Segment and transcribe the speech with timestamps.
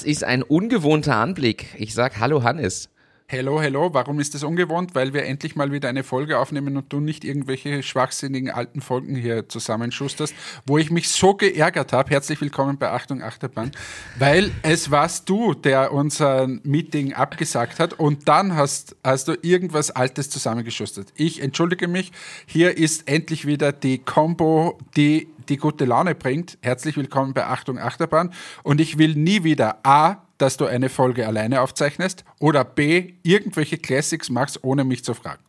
[0.00, 1.74] Das ist ein ungewohnter Anblick.
[1.76, 2.88] Ich sag Hallo Hannes.
[3.26, 3.90] Hello, hello.
[3.92, 4.94] Warum ist das ungewohnt?
[4.94, 9.14] Weil wir endlich mal wieder eine Folge aufnehmen und du nicht irgendwelche schwachsinnigen alten Folgen
[9.14, 10.34] hier zusammenschusterst,
[10.64, 12.12] wo ich mich so geärgert habe.
[12.12, 13.72] Herzlich willkommen bei Achtung Achterbahn,
[14.18, 19.90] weil es warst du, der unser Meeting abgesagt hat und dann hast, hast du irgendwas
[19.90, 21.12] Altes zusammengeschustert.
[21.14, 22.10] Ich entschuldige mich.
[22.46, 26.56] Hier ist endlich wieder die Combo, die die gute Laune bringt.
[26.62, 28.32] Herzlich willkommen bei Achtung Achterbahn
[28.62, 33.76] und ich will nie wieder A dass du eine Folge alleine aufzeichnest oder B, irgendwelche
[33.76, 35.42] Classics machst, ohne mich zu fragen.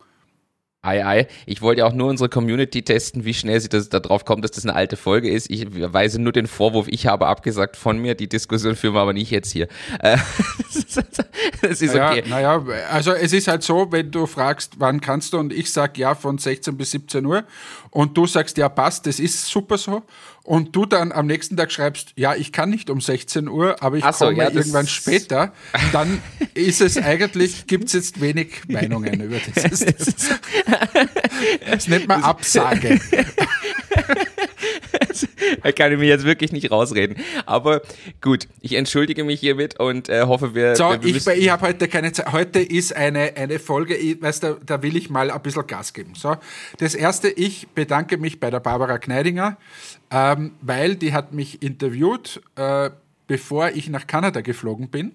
[0.83, 1.27] Ei, ei.
[1.45, 4.49] Ich wollte ja auch nur unsere Community testen, wie schnell sie das darauf kommt, dass
[4.49, 5.47] das eine alte Folge ist.
[5.51, 8.15] Ich weise nur den Vorwurf, ich habe abgesagt von mir.
[8.15, 9.67] Die Diskussion führen wir aber nicht jetzt hier.
[9.99, 10.17] Äh,
[11.61, 12.23] das ist okay.
[12.27, 15.71] Naja, naja, also es ist halt so, wenn du fragst, wann kannst du und ich
[15.71, 17.43] sage ja von 16 bis 17 Uhr
[17.91, 20.01] und du sagst ja passt, das ist super so
[20.43, 23.97] und du dann am nächsten Tag schreibst, ja, ich kann nicht um 16 Uhr, aber
[23.97, 25.53] ich so, komme ja, irgendwann später,
[25.91, 26.21] dann
[26.53, 29.85] ist es eigentlich, gibt es jetzt wenig Meinungen über das.
[31.65, 32.99] Das nennt man Absage.
[35.63, 37.17] da kann ich mich jetzt wirklich nicht rausreden.
[37.45, 37.81] Aber
[38.21, 40.75] gut, ich entschuldige mich hiermit und äh, hoffe, wir.
[40.75, 42.31] So, wir ich, ich habe heute keine Zeit.
[42.31, 45.93] Heute ist eine, eine Folge, ich, weißt du, da will ich mal ein bisschen Gas
[45.93, 46.13] geben.
[46.15, 46.35] So,
[46.77, 49.57] das erste, ich bedanke mich bei der Barbara Kneidinger,
[50.11, 52.89] ähm, weil die hat mich interviewt, äh,
[53.27, 55.13] bevor ich nach Kanada geflogen bin.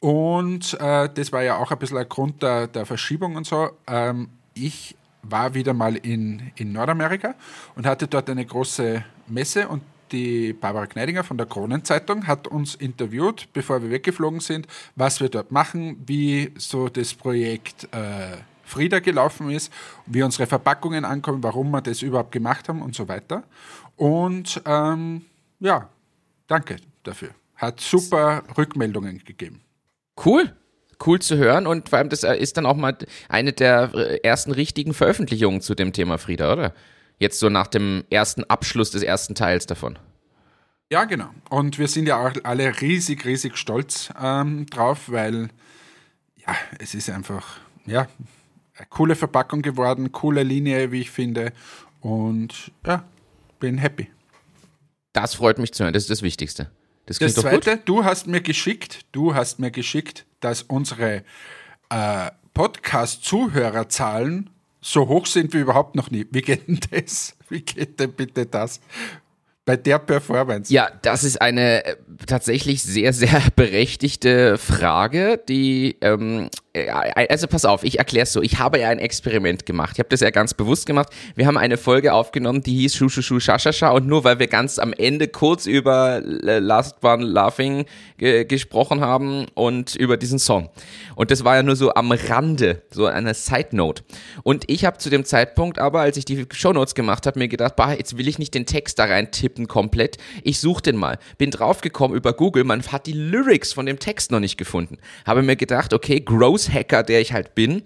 [0.00, 3.70] Und äh, das war ja auch ein bisschen ein Grund der, der Verschiebung und so.
[3.86, 7.34] Ähm, ich war wieder mal in, in Nordamerika
[7.74, 12.74] und hatte dort eine große Messe und die Barbara Kneidinger von der Kronenzeitung hat uns
[12.74, 19.00] interviewt, bevor wir weggeflogen sind, was wir dort machen, wie so das Projekt äh, Frieda
[19.00, 19.72] gelaufen ist,
[20.06, 23.42] wie unsere Verpackungen ankommen, warum wir das überhaupt gemacht haben und so weiter.
[23.96, 25.24] Und ähm,
[25.60, 25.88] ja,
[26.46, 27.30] danke dafür.
[27.56, 29.62] Hat super Rückmeldungen gegeben.
[30.22, 30.52] Cool
[31.06, 32.96] cool zu hören und vor allem das äh, ist dann auch mal
[33.28, 36.72] eine der äh, ersten richtigen Veröffentlichungen zu dem Thema Frieda, oder?
[37.18, 39.98] Jetzt so nach dem ersten Abschluss des ersten Teils davon.
[40.90, 41.30] Ja, genau.
[41.48, 45.48] Und wir sind ja auch alle riesig, riesig stolz ähm, drauf, weil
[46.46, 48.08] ja, es ist einfach, ja,
[48.76, 51.52] eine coole Verpackung geworden, coole Linie, wie ich finde.
[52.00, 53.04] Und ja,
[53.60, 54.08] bin happy.
[55.12, 56.70] Das freut mich zu hören, das ist das Wichtigste.
[57.06, 61.24] Das, das zweite, du hast mir geschickt, du hast mir geschickt, dass unsere
[61.90, 66.26] äh, Podcast-Zuhörerzahlen so hoch sind wie überhaupt noch nie.
[66.30, 67.36] Wie geht denn das?
[67.48, 68.80] Wie geht denn bitte das?
[69.64, 70.72] bei der Performance?
[70.72, 71.96] Ja, das ist eine äh,
[72.26, 78.40] tatsächlich sehr, sehr berechtigte Frage, die, ähm, äh, also pass auf, ich erkläre es so.
[78.40, 79.92] Ich habe ja ein Experiment gemacht.
[79.94, 81.08] Ich habe das ja ganz bewusst gemacht.
[81.34, 84.78] Wir haben eine Folge aufgenommen, die hieß Schu Schu Shashasha und nur weil wir ganz
[84.78, 87.84] am Ende kurz über Last One Laughing
[88.16, 90.70] ge gesprochen haben und über diesen Song.
[91.14, 94.02] Und das war ja nur so am Rande, so eine Side Note.
[94.42, 97.48] Und ich habe zu dem Zeitpunkt aber, als ich die Show Notes gemacht habe, mir
[97.48, 100.16] gedacht, bah, jetzt will ich nicht den Text da rein tippen komplett.
[100.42, 101.18] Ich suche den mal.
[101.36, 104.96] Bin draufgekommen über Google, man hat die Lyrics von dem Text noch nicht gefunden.
[105.26, 107.82] Habe mir gedacht, okay, Gross Hacker, der ich halt bin,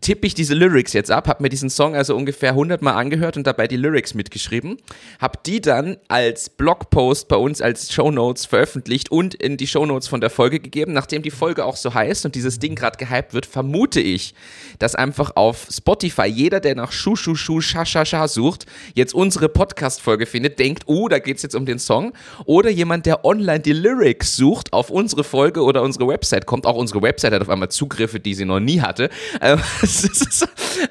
[0.00, 3.36] tippe ich diese Lyrics jetzt ab, habe mir diesen Song also ungefähr 100 Mal angehört
[3.36, 4.76] und dabei die Lyrics mitgeschrieben,
[5.20, 9.86] habe die dann als Blogpost bei uns als Show Notes veröffentlicht und in die Show
[9.86, 10.92] Notes von der Folge gegeben.
[10.92, 14.34] Nachdem die Folge auch so heißt und dieses Ding gerade gehypt wird, vermute ich,
[14.78, 19.14] dass einfach auf Spotify jeder, der nach Schu Schu Schu Scha Scha Scha sucht, jetzt
[19.14, 22.12] unsere Podcast-Folge findet, denkt, oh, da geht's jetzt um den Song.
[22.44, 26.76] Oder jemand, der online die Lyrics sucht auf unsere Folge oder unsere Website, kommt auch
[26.76, 29.08] unsere Website hat auf einmal Zugriffe, die sie noch nie hatte.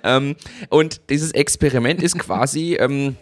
[0.03, 0.35] Ähm,
[0.69, 2.75] und dieses Experiment ist quasi.
[2.75, 3.17] Ähm,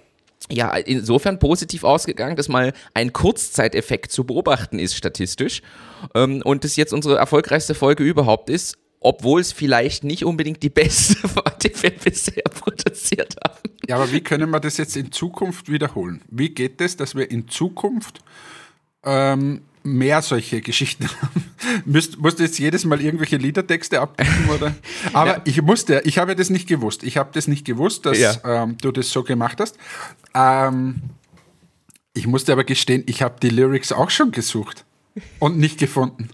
[0.51, 5.61] ja, insofern positiv ausgegangen, dass mal ein Kurzzeiteffekt zu beobachten ist statistisch
[6.15, 10.69] ähm, und das jetzt unsere erfolgreichste Folge überhaupt ist, obwohl es vielleicht nicht unbedingt die
[10.69, 13.69] beste war, die wir bisher produziert haben.
[13.87, 16.21] Ja, aber wie können wir das jetzt in Zukunft wiederholen?
[16.29, 18.19] Wie geht es, dass wir in Zukunft
[19.03, 21.53] ähm, mehr solche Geschichten haben.
[21.85, 24.75] Müsst, musst du jetzt jedes Mal irgendwelche Liedertexte abgeben, oder?
[25.13, 25.41] Aber ja.
[25.45, 27.03] ich musste, ich habe das nicht gewusst.
[27.03, 28.63] Ich habe das nicht gewusst, dass ja.
[28.63, 29.77] ähm, du das so gemacht hast.
[30.33, 31.01] Ähm,
[32.13, 34.85] ich musste aber gestehen, ich habe die Lyrics auch schon gesucht
[35.39, 36.29] und nicht gefunden.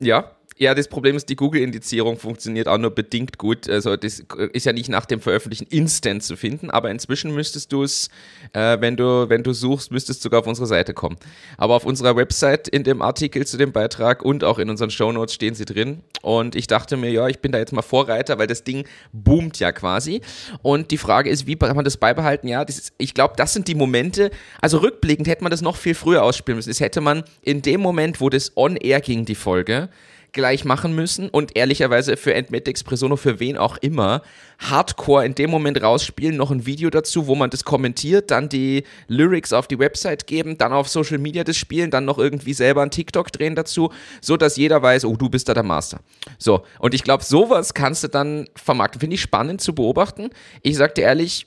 [0.00, 3.70] Ja, Ja, das Problem ist, die Google-Indizierung funktioniert auch nur bedingt gut.
[3.70, 7.84] Also das ist ja nicht nach dem Veröffentlichen instant zu finden, aber inzwischen müsstest du
[7.84, 8.08] es,
[8.54, 11.16] äh, wenn du wenn du suchst, müsstest du sogar auf unsere Seite kommen.
[11.58, 15.32] Aber auf unserer Website in dem Artikel zu dem Beitrag und auch in unseren Shownotes
[15.32, 16.00] stehen sie drin.
[16.22, 19.60] Und ich dachte mir, ja, ich bin da jetzt mal Vorreiter, weil das Ding boomt
[19.60, 20.22] ja quasi.
[20.62, 22.48] Und die Frage ist, wie kann man das beibehalten?
[22.48, 24.32] Ja, das ist, ich glaube, das sind die Momente.
[24.60, 26.70] Also rückblickend hätte man das noch viel früher ausspielen müssen.
[26.70, 29.88] Das hätte man in dem Moment, wo das on air ging, die Folge
[30.32, 34.22] gleich machen müssen und ehrlicherweise für Entmetics Presono, für wen auch immer,
[34.58, 38.84] hardcore in dem Moment rausspielen, noch ein Video dazu, wo man das kommentiert, dann die
[39.06, 42.82] Lyrics auf die Website geben, dann auf Social Media das spielen, dann noch irgendwie selber
[42.82, 46.00] ein TikTok drehen dazu, so dass jeder weiß, oh, du bist da der Master.
[46.38, 49.00] So, und ich glaube, sowas kannst du dann vermarkten.
[49.00, 50.30] Finde ich spannend zu beobachten.
[50.62, 51.46] Ich sag dir ehrlich,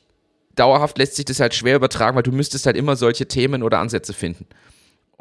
[0.55, 3.79] dauerhaft lässt sich das halt schwer übertragen, weil du müsstest halt immer solche Themen oder
[3.79, 4.45] Ansätze finden.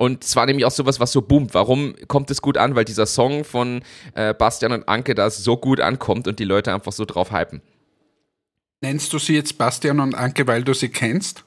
[0.00, 1.52] Und zwar nämlich auch sowas, was so boomt.
[1.52, 2.74] Warum kommt es gut an?
[2.74, 3.82] Weil dieser Song von
[4.14, 7.60] äh, Bastian und Anke da so gut ankommt und die Leute einfach so drauf hypen.
[8.80, 11.44] Nennst du sie jetzt Bastian und Anke, weil du sie kennst?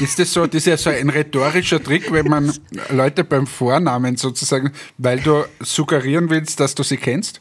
[0.00, 2.52] Ist das so, das ist ja so ein rhetorischer Trick, wenn man
[2.90, 7.40] Leute beim Vornamen sozusagen, weil du suggerieren willst, dass du sie kennst?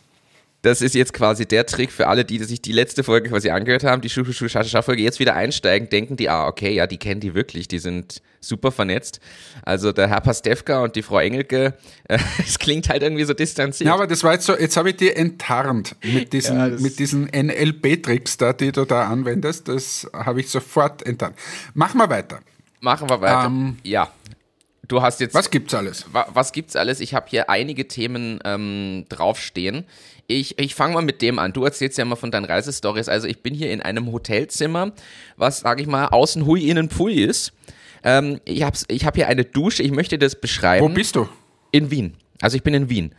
[0.66, 3.84] Das ist jetzt quasi der Trick für alle, die sich die letzte Folge quasi angehört
[3.84, 7.68] haben, die Schuh-Schuh-Folge jetzt wieder einsteigen, denken die, ah, okay, ja, die kennen die wirklich,
[7.68, 9.20] die sind super vernetzt.
[9.62, 11.76] Also der Herr Pastewka und die Frau Engelke,
[12.06, 13.90] äh, es klingt halt irgendwie so distanziert.
[13.90, 16.98] Ja, aber das war jetzt so, jetzt habe ich die enttarnt mit diesen, ja, mit
[16.98, 19.68] diesen NLP-Tricks da, die du da anwendest.
[19.68, 21.38] Das habe ich sofort enttarnt.
[21.76, 22.40] Machen wir weiter.
[22.80, 23.46] Machen wir weiter.
[23.46, 24.10] Ähm, ja.
[24.88, 25.34] Du hast jetzt.
[25.34, 26.06] Was gibt's alles?
[26.12, 27.00] Wa was gibt's alles?
[27.00, 29.86] Ich habe hier einige Themen ähm, draufstehen.
[30.28, 31.54] Ich, ich fange mal mit dem an.
[31.54, 33.10] Du erzählst ja immer von deinen Reisestories.
[33.10, 34.92] Also ich bin hier in einem Hotelzimmer,
[35.38, 37.54] was, sage ich mal, außen hui, innen pui ist.
[38.04, 39.84] Ähm, ich habe ich hab hier eine Dusche.
[39.84, 40.86] Ich möchte das beschreiben.
[40.86, 41.28] Wo bist du?
[41.72, 42.16] In Wien.
[42.42, 43.14] Also ich bin in Wien.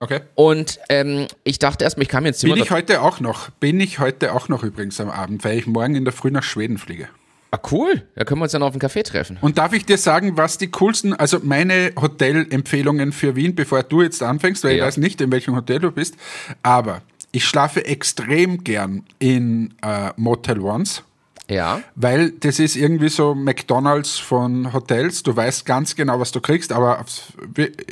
[0.00, 0.20] Okay.
[0.34, 3.50] Und ähm, ich dachte erstmal, ich kam jetzt Bin ich heute auch noch.
[3.50, 6.42] Bin ich heute auch noch übrigens am Abend, weil ich morgen in der Früh nach
[6.42, 7.08] Schweden fliege.
[7.50, 8.02] Ah, cool.
[8.14, 9.38] Da können wir uns dann auf dem Café treffen.
[9.40, 14.02] Und darf ich dir sagen, was die coolsten, also meine Hotelempfehlungen für Wien, bevor du
[14.02, 14.76] jetzt anfängst, weil ja.
[14.78, 16.16] ich weiß nicht, in welchem Hotel du bist,
[16.62, 17.02] aber
[17.32, 21.02] ich schlafe extrem gern in äh, Motel Ones.
[21.48, 21.80] Ja.
[21.94, 25.22] Weil das ist irgendwie so McDonalds von Hotels.
[25.22, 27.04] Du weißt ganz genau, was du kriegst, aber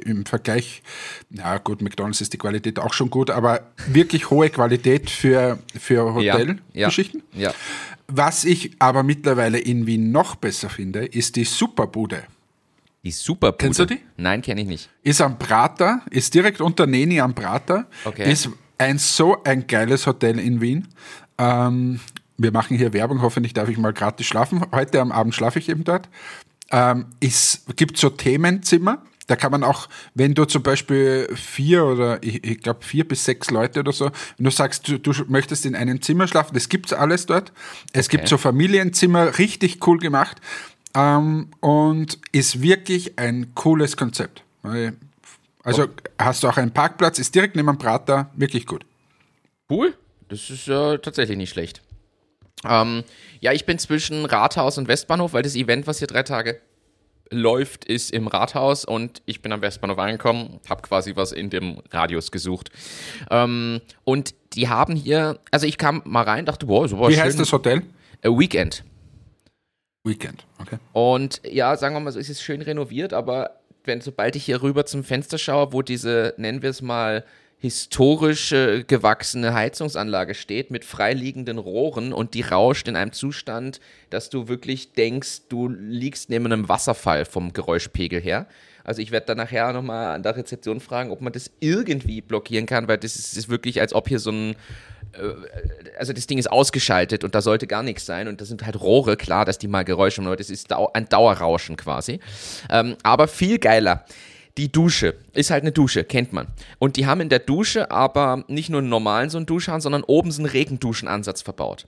[0.04, 0.82] im Vergleich,
[1.30, 6.14] na gut, McDonalds ist die Qualität auch schon gut, aber wirklich hohe Qualität für, für
[6.14, 7.22] Hotelgeschichten.
[7.32, 7.54] Ja, ja, ja.
[8.06, 12.24] Was ich aber mittlerweile in Wien noch besser finde, ist die Superbude.
[13.02, 13.58] Die Superbude?
[13.58, 14.00] Kennst du die?
[14.16, 14.90] Nein, kenne ich nicht.
[15.02, 17.86] Ist am Prater, ist direkt unter Neni am Prater.
[18.04, 18.30] Okay.
[18.30, 18.48] Ist
[18.78, 20.88] ein so ein geiles Hotel in Wien.
[21.38, 22.00] Ähm,
[22.36, 24.64] wir machen hier Werbung, hoffentlich darf ich mal gratis schlafen.
[24.72, 26.08] Heute am Abend schlafe ich eben dort.
[26.70, 32.22] Ähm, es gibt so Themenzimmer, da kann man auch, wenn du zum Beispiel vier oder
[32.22, 35.64] ich, ich glaube vier bis sechs Leute oder so, wenn du sagst, du, du möchtest
[35.66, 37.52] in einem Zimmer schlafen, das gibt's alles dort.
[37.92, 38.18] Es okay.
[38.18, 40.40] gibt so Familienzimmer, richtig cool gemacht
[40.94, 44.42] ähm, und ist wirklich ein cooles Konzept.
[45.62, 45.92] Also okay.
[46.18, 48.84] hast du auch einen Parkplatz, ist direkt neben dem Prater, wirklich gut.
[49.70, 49.94] Cool,
[50.28, 51.82] das ist äh, tatsächlich nicht schlecht.
[52.66, 53.04] Ähm,
[53.40, 56.60] ja, ich bin zwischen Rathaus und Westbahnhof, weil das Event, was hier drei Tage
[57.30, 61.78] läuft, ist im Rathaus und ich bin am Westbahnhof angekommen, habe quasi was in dem
[61.90, 62.70] Radius gesucht.
[63.30, 67.14] Ähm, und die haben hier, also ich kam mal rein, dachte, wow, so was Wie
[67.14, 67.22] schön.
[67.24, 67.82] heißt das Hotel?
[68.24, 68.84] A Weekend.
[70.04, 70.76] Weekend, okay.
[70.92, 74.62] Und ja, sagen wir mal so, es ist schön renoviert, aber wenn sobald ich hier
[74.62, 77.24] rüber zum Fenster schaue, wo diese, nennen wir es mal,
[77.58, 83.80] historisch äh, gewachsene Heizungsanlage steht mit freiliegenden Rohren und die rauscht in einem Zustand,
[84.10, 88.46] dass du wirklich denkst, du liegst neben einem Wasserfall vom Geräuschpegel her.
[88.84, 92.66] Also ich werde dann nachher nochmal an der Rezeption fragen, ob man das irgendwie blockieren
[92.66, 94.56] kann, weil das ist, ist wirklich, als ob hier so ein
[95.14, 95.32] äh,
[95.98, 98.80] also das Ding ist ausgeschaltet und da sollte gar nichts sein und das sind halt
[98.80, 102.20] Rohre, klar, dass die mal Geräusche machen, aber das ist ein Dauerrauschen quasi.
[102.70, 104.04] Ähm, aber viel geiler
[104.56, 106.46] die Dusche ist halt eine Dusche, kennt man.
[106.78, 110.04] Und die haben in der Dusche aber nicht nur einen normalen so einen Duschhahn, sondern
[110.04, 111.86] oben so einen Regenduschenansatz verbaut.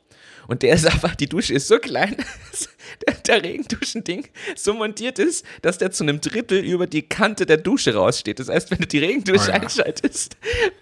[0.49, 2.17] Und der ist aber, die Dusche ist so klein,
[3.07, 7.59] dass der, Regenduschending so montiert ist, dass der zu einem Drittel über die Kante der
[7.59, 8.41] Dusche raussteht.
[8.41, 9.61] Das heißt, wenn du die Regendusche oh ja.
[9.61, 10.37] einschaltest,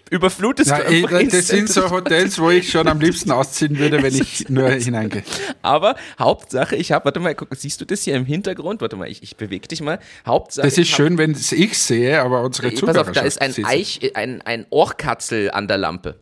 [0.09, 3.77] überflutest ja, du einfach ey, Das sind so Hotels, wo ich schon am liebsten ausziehen
[3.77, 5.23] würde, wenn ich nur hineingehe.
[5.61, 8.81] Aber Hauptsache, ich habe, warte mal, guck, siehst du das hier im Hintergrund?
[8.81, 9.99] Warte mal, ich, ich bewege dich mal.
[10.25, 10.67] Hauptsache.
[10.67, 13.03] Das ist schön, wenn es ich sehe, aber unsere Zuhörer.
[13.03, 16.19] Pass auf, da ist ein Eich, ein, ein Ohrkatzel an der Lampe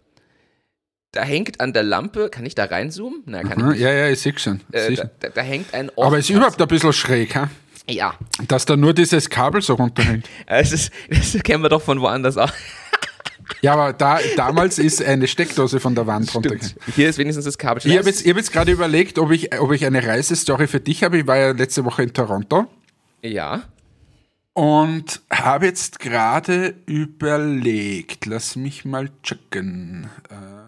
[1.13, 3.21] da hängt an der Lampe, kann ich da reinzoomen?
[3.27, 3.81] Na, kann mhm, ich nicht.
[3.81, 4.61] Ja, ja, ich sehe schon.
[4.71, 7.49] Äh, da, da, da, hängt ein Ohr Aber ist überhaupt ein bisschen schräg, ha?
[7.87, 8.15] Ja.
[8.47, 10.27] Dass da nur dieses Kabel so runterhängt.
[10.47, 12.51] Das, ist, das kennen wir doch von woanders auch.
[13.61, 16.75] Ja, aber da, damals ist eine Steckdose von der Wand runtergegangen.
[16.95, 17.81] Hier ist wenigstens das Kabel.
[17.85, 21.03] Ich habe jetzt, hab jetzt gerade überlegt, ob ich, ob ich eine Reisestory für dich
[21.03, 21.17] habe.
[21.19, 22.65] Ich war ja letzte Woche in Toronto
[23.21, 23.63] Ja.
[24.53, 30.09] und habe jetzt gerade überlegt, lass mich mal checken.
[30.29, 30.62] Äh,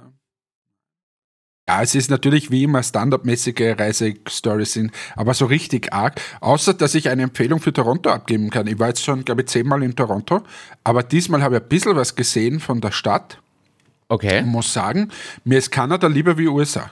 [1.67, 6.21] Ja, es ist natürlich wie immer standardmäßige Reisestories sind, aber so richtig arg.
[6.39, 8.67] Außer, dass ich eine Empfehlung für Toronto abgeben kann.
[8.67, 10.43] Ich war jetzt schon, glaube ich, zehnmal in Toronto,
[10.83, 13.39] aber diesmal habe ich ein bisschen was gesehen von der Stadt.
[14.09, 14.41] Okay.
[14.41, 15.09] Ich muss sagen,
[15.43, 16.91] mir ist Kanada lieber wie USA.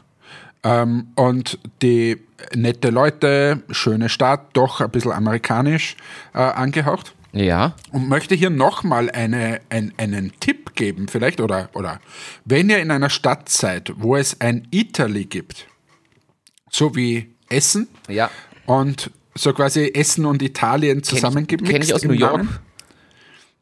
[0.64, 2.20] Ähm, und die
[2.56, 5.98] nette Leute, schöne Stadt, doch ein bisschen amerikanisch
[6.34, 7.14] äh, angehaucht.
[7.34, 7.76] Ja.
[7.92, 12.00] Und möchte hier nochmal eine, ein, einen Tipp geben, vielleicht, oder, oder
[12.46, 15.68] wenn ihr in einer Stadt seid, wo es ein Italy gibt,
[16.70, 18.30] so wie Essen Ja.
[18.68, 21.72] und so quasi Essen und Italien zusammengemixt.
[21.72, 22.38] Kenn ich aus New York.
[22.38, 22.60] Namen.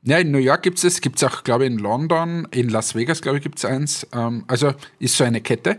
[0.04, 2.70] Ja, in New York gibt es es, gibt es auch, glaube ich, in London, in
[2.70, 4.06] Las Vegas, glaube ich, gibt es eins.
[4.13, 5.78] Ähm, also ist so eine Kette.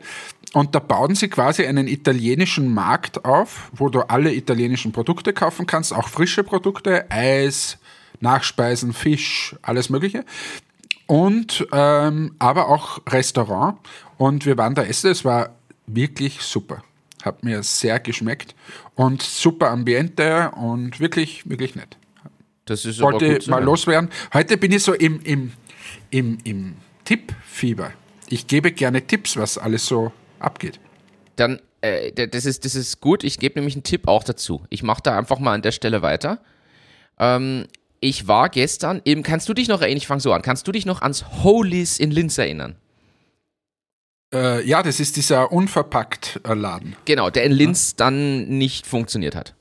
[0.55, 5.67] Und da bauen sie quasi einen italienischen Markt auf, wo du alle italienischen Produkte kaufen
[5.67, 7.79] kannst, auch frische Produkte, Eis,
[8.23, 10.25] Nachspeisen, Fisch, alles Mögliche.
[11.07, 13.79] Und ähm, aber auch Restaurant.
[14.17, 15.51] Und wir waren da essen, es war
[15.87, 16.83] wirklich super.
[17.23, 18.55] Hat mir sehr geschmeckt.
[18.95, 21.97] Und super Ambiente und wirklich, wirklich nett
[22.65, 23.65] Das ist wollte gut mal hören.
[23.67, 24.11] loswerden.
[24.33, 25.53] Heute bin ich so im, im,
[26.11, 26.75] im, im
[27.05, 27.93] Tippfieber.
[28.29, 30.81] Ich gebe gerne Tipps, was alles so abgeht.
[31.37, 33.25] Dann, äh, das ist, das ist gut.
[33.25, 34.63] Ich gebe nämlich einen Tipp auch dazu.
[34.71, 36.39] Ich mache da einfach mal an der Stelle weiter.
[37.19, 37.67] Ähm,
[38.03, 40.73] ich war gestern im, kannst du dich noch erinnern, ich fange so an, kannst du
[40.73, 42.75] dich noch ans Holies in Linz erinnern?
[44.35, 46.97] Äh, ja, das ist dieser unverpackt äh, Laden.
[47.05, 49.55] Genau, der in Linz dann nicht funktioniert hat.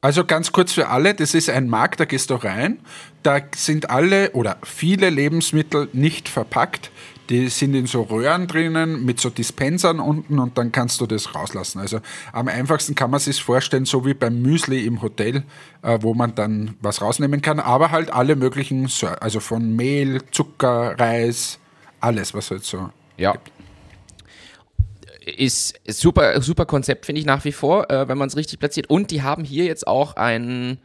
[0.00, 2.80] Also ganz kurz für alle, das ist ein Markt, da gehst du rein,
[3.22, 6.90] da sind alle oder viele Lebensmittel nicht verpackt.
[7.32, 11.34] Die sind in so Röhren drinnen mit so Dispensern unten und dann kannst du das
[11.34, 11.80] rauslassen.
[11.80, 15.42] Also am einfachsten kann man sich vorstellen, so wie beim Müsli im Hotel,
[15.80, 18.86] äh, wo man dann was rausnehmen kann, aber halt alle möglichen,
[19.18, 21.58] also von Mehl, Zucker, Reis,
[22.00, 22.90] alles, was halt so.
[23.16, 23.34] Ja.
[25.24, 28.90] Ist super, super Konzept, finde ich nach wie vor, äh, wenn man es richtig platziert.
[28.90, 30.80] Und die haben hier jetzt auch ein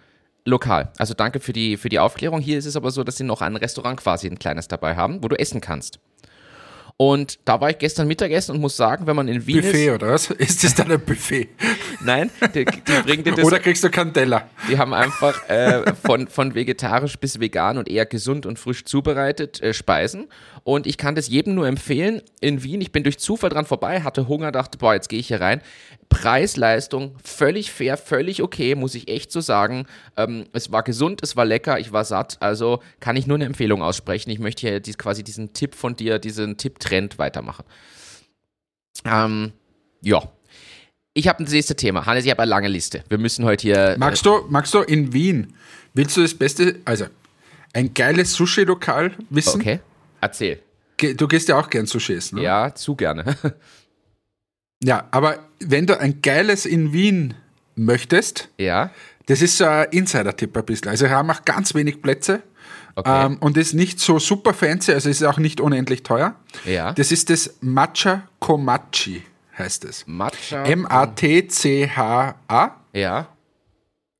[0.46, 0.94] Lokal.
[0.98, 2.40] Also danke für die, für die Aufklärung.
[2.40, 5.22] Hier ist es aber so, dass sie noch ein Restaurant quasi ein kleines dabei haben,
[5.22, 6.00] wo du essen kannst.
[7.00, 9.94] Und da war ich gestern Mittagessen und muss sagen, wenn man in Wien Buffet ist.
[9.94, 10.32] oder was?
[10.32, 11.48] Ist das dann ein Buffet?
[12.04, 14.50] Nein, die, die bringen dir das Oder kriegst du keinen Teller?
[14.68, 19.62] Die haben einfach äh, von, von vegetarisch bis vegan und eher gesund und frisch zubereitet
[19.62, 20.28] äh, Speisen.
[20.64, 22.24] Und ich kann das jedem nur empfehlen.
[22.42, 25.28] In Wien, ich bin durch Zufall dran vorbei, hatte Hunger, dachte, boah, jetzt gehe ich
[25.28, 25.62] hier rein.
[26.10, 29.86] Preis-Leistung, völlig fair, völlig okay, muss ich echt so sagen.
[30.16, 32.38] Ähm, es war gesund, es war lecker, ich war satt.
[32.40, 34.30] Also kann ich nur eine Empfehlung aussprechen.
[34.30, 37.66] Ich möchte hier dies, quasi diesen Tipp von dir, diesen Tipp-Trend weitermachen.
[39.06, 39.52] Ähm,
[40.02, 40.22] ja.
[41.14, 42.06] Ich habe das nächste Thema.
[42.06, 43.04] Hannes, ich habe eine lange Liste.
[43.10, 43.96] Wir müssen heute hier.
[43.98, 45.54] Magst du, magst du in Wien,
[45.94, 47.06] willst du das Beste, also
[47.74, 49.62] ein geiles Sushi-Lokal wissen?
[49.62, 49.80] Okay.
[50.22, 50.60] Erzähl.
[51.16, 52.44] Du gehst ja auch gern Sushi essen, ne?
[52.44, 53.36] Ja, zu gerne.
[54.84, 57.34] Ja, aber wenn du ein geiles in Wien
[57.76, 58.92] möchtest, ja.
[59.26, 60.90] das ist so ein Insider-Tipp ein bisschen.
[60.90, 62.44] Also wir haben auch ganz wenig Plätze
[62.96, 63.26] Okay.
[63.28, 66.34] ähm, und ist nicht so super fancy, also ist auch nicht unendlich teuer.
[66.66, 66.94] ja.
[66.94, 69.22] Das ist das Matcha Komachi,
[69.56, 70.04] heißt es.
[70.08, 70.64] Matcha.
[71.68, 73.28] M-A-T-C-H-A, ja.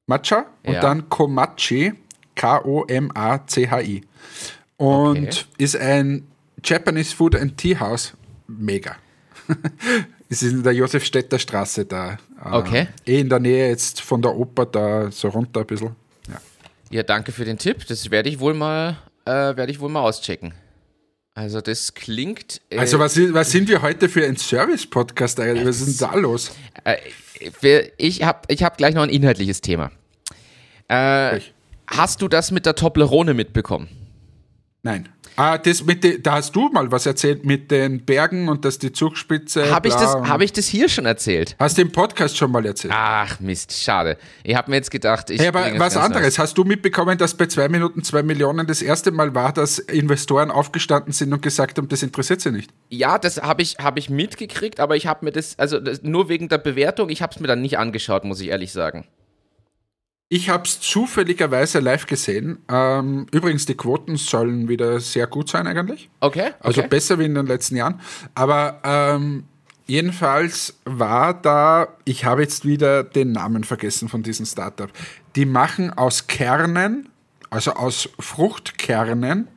[0.06, 0.82] Matcha, und Ja.
[0.82, 1.94] dann Komachi,
[2.36, 4.02] K-O-M-A-C-H-I.
[4.78, 5.44] Und Okay.
[5.58, 6.28] ist ein
[6.64, 8.14] Japanese Food and Tea House.
[8.48, 8.96] Mega.
[10.30, 12.14] es ist in der Josefstädter Straße da.
[12.14, 12.18] Äh,
[12.52, 12.88] Okay.
[13.06, 15.96] Eh in der Nähe jetzt von der Oper da so runter ein bisschen.
[16.30, 16.42] Ja.
[16.92, 17.86] Ja, danke für den Tipp.
[17.88, 20.54] Das werde ich wohl mal, äh, werde ich wohl mal auschecken.
[21.34, 22.62] Also das klingt.
[22.70, 25.68] Äh, Also was, was sind wir heute für ein Service-Podcast eigentlich?
[25.68, 26.52] Was ist denn da los?
[26.84, 26.96] äh,
[27.98, 29.92] ich habe ich hab gleich noch ein inhaltliches Thema.
[30.88, 31.40] Äh,
[31.86, 33.88] hast du das mit der Toblerone mitbekommen?
[34.84, 35.10] Nein.
[35.40, 38.80] Ah, das mit de, da hast du mal was erzählt mit den Bergen und dass
[38.80, 39.70] die Zugspitze.
[39.72, 41.56] Habe ich, das- hab ich das hier schon erzählt?
[41.60, 42.92] Hast du im Podcast schon mal erzählt?
[42.98, 44.18] Ach Mist, schade.
[44.44, 45.40] Ich habe mir jetzt gedacht, ich.
[45.40, 46.40] Hey, aber was anderes.
[46.40, 50.50] Hast du mitbekommen, dass bei zwei Minuten zwei Millionen das erste Mal war, dass Investoren
[50.50, 52.72] aufgestanden sind und gesagt haben, das interessiert sie nicht?
[52.90, 56.30] Ja, das habe ich, hab ich mitgekriegt, aber ich habe mir das, also das, nur
[56.30, 59.06] wegen der Bewertung, ich habe es mir dann nicht angeschaut, muss ich ehrlich sagen.
[60.30, 62.60] Ich habe es zufälligerweise live gesehen.
[62.70, 66.10] Ähm, übrigens, die Quoten sollen wieder sehr gut sein eigentlich.
[66.20, 66.52] Okay.
[66.60, 66.90] Also okay.
[66.90, 68.02] besser wie in den letzten Jahren.
[68.36, 69.46] Aber ähm,
[69.86, 74.90] jedenfalls war da, ich habe jetzt wieder den Namen vergessen von diesem Startup.
[75.38, 77.08] die machen aus Kernen,
[77.50, 79.48] also aus Fruchtkernen,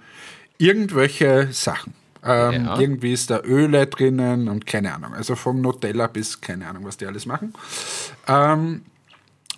[0.58, 1.94] irgendwelche Sachen.
[2.22, 2.78] Ähm, ja.
[2.78, 5.14] Irgendwie ist da Öle drinnen und keine Ahnung.
[5.14, 7.54] Also vom Nutella bis keine Ahnung, was die alles machen.
[8.28, 8.82] Ähm,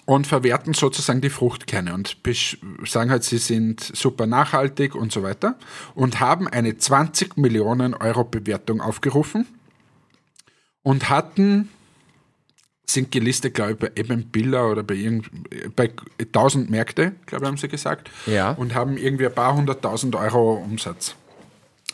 [0.05, 2.17] und verwerten sozusagen die Fruchtkerne und
[2.85, 5.57] sagen halt, sie sind super nachhaltig und so weiter
[5.95, 9.47] und haben eine 20 Millionen Euro Bewertung aufgerufen
[10.83, 11.69] und hatten,
[12.85, 15.31] sind gelistet, glaube ich, bei Eben Biller oder bei, irgend,
[15.77, 18.53] bei 1000 Märkte, glaube ich, haben sie gesagt, ja.
[18.53, 21.15] und haben irgendwie ein paar hunderttausend Euro Umsatz.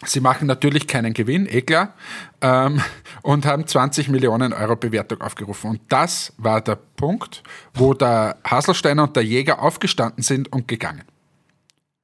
[0.04, 1.94] Sie machen natürlich keinen Gewinn, eh klar,
[2.40, 2.80] ähm,
[3.22, 5.70] und haben 20 Millionen Euro Bewertung aufgerufen.
[5.70, 7.42] Und das war der Punkt,
[7.74, 11.02] wo der Haselsteiner und der Jäger aufgestanden sind und gegangen.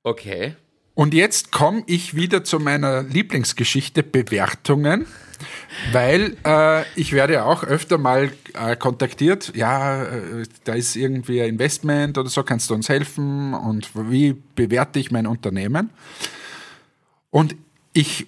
[0.02, 0.56] Okay.
[0.94, 5.06] Und jetzt komme ich wieder zu meiner Lieblingsgeschichte Bewertungen,
[5.92, 11.42] weil äh, ich werde ja auch öfter mal äh, kontaktiert, ja, äh, da ist irgendwie
[11.42, 15.90] ein Investment oder so, kannst du uns helfen und wie bewerte ich mein Unternehmen?
[17.30, 17.56] Und
[17.94, 18.26] ich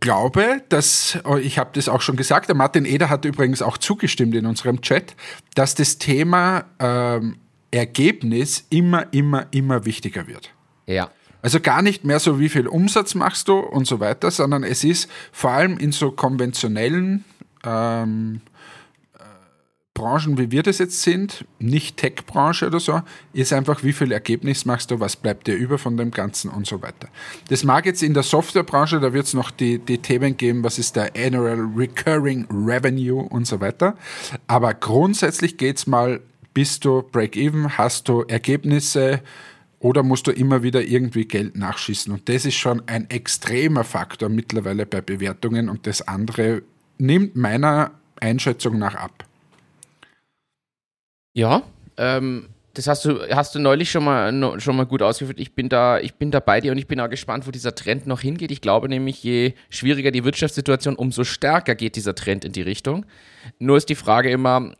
[0.00, 3.78] glaube, dass, oh, ich habe das auch schon gesagt, der Martin Eder hat übrigens auch
[3.78, 5.14] zugestimmt in unserem Chat,
[5.54, 7.38] dass das Thema ähm,
[7.70, 10.50] Ergebnis immer, immer, immer wichtiger wird.
[10.86, 11.10] Ja.
[11.42, 14.82] Also gar nicht mehr so, wie viel Umsatz machst du und so weiter, sondern es
[14.84, 17.24] ist vor allem in so konventionellen
[17.64, 18.40] ähm,
[19.96, 23.00] Branchen, wie wir das jetzt sind, nicht Tech-Branche oder so,
[23.32, 26.66] ist einfach, wie viel Ergebnis machst du, was bleibt dir über von dem Ganzen und
[26.66, 27.08] so weiter.
[27.48, 30.78] Das mag jetzt in der Softwarebranche, da wird es noch die, die Themen geben, was
[30.78, 33.96] ist der Annual Recurring Revenue und so weiter.
[34.46, 36.20] Aber grundsätzlich geht es mal,
[36.52, 39.22] bist du Break-Even, hast du Ergebnisse,
[39.78, 42.12] oder musst du immer wieder irgendwie Geld nachschießen?
[42.12, 46.62] Und das ist schon ein extremer Faktor mittlerweile bei Bewertungen und das andere
[46.98, 49.24] nimmt meiner Einschätzung nach ab.
[51.36, 51.64] Ja,
[51.98, 55.38] ähm, das hast du, hast du neulich schon mal, schon mal gut ausgeführt.
[55.38, 57.74] Ich bin, da, ich bin da bei dir und ich bin auch gespannt, wo dieser
[57.74, 58.50] Trend noch hingeht.
[58.50, 63.04] Ich glaube nämlich, je schwieriger die Wirtschaftssituation, umso stärker geht dieser Trend in die Richtung.
[63.58, 64.72] Nur ist die Frage immer,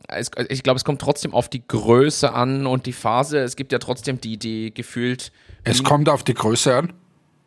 [0.49, 3.37] ich glaube, es kommt trotzdem auf die Größe an und die Phase.
[3.37, 5.31] Es gibt ja trotzdem die, die gefühlt.
[5.63, 6.93] Es kommt auf die Größe an?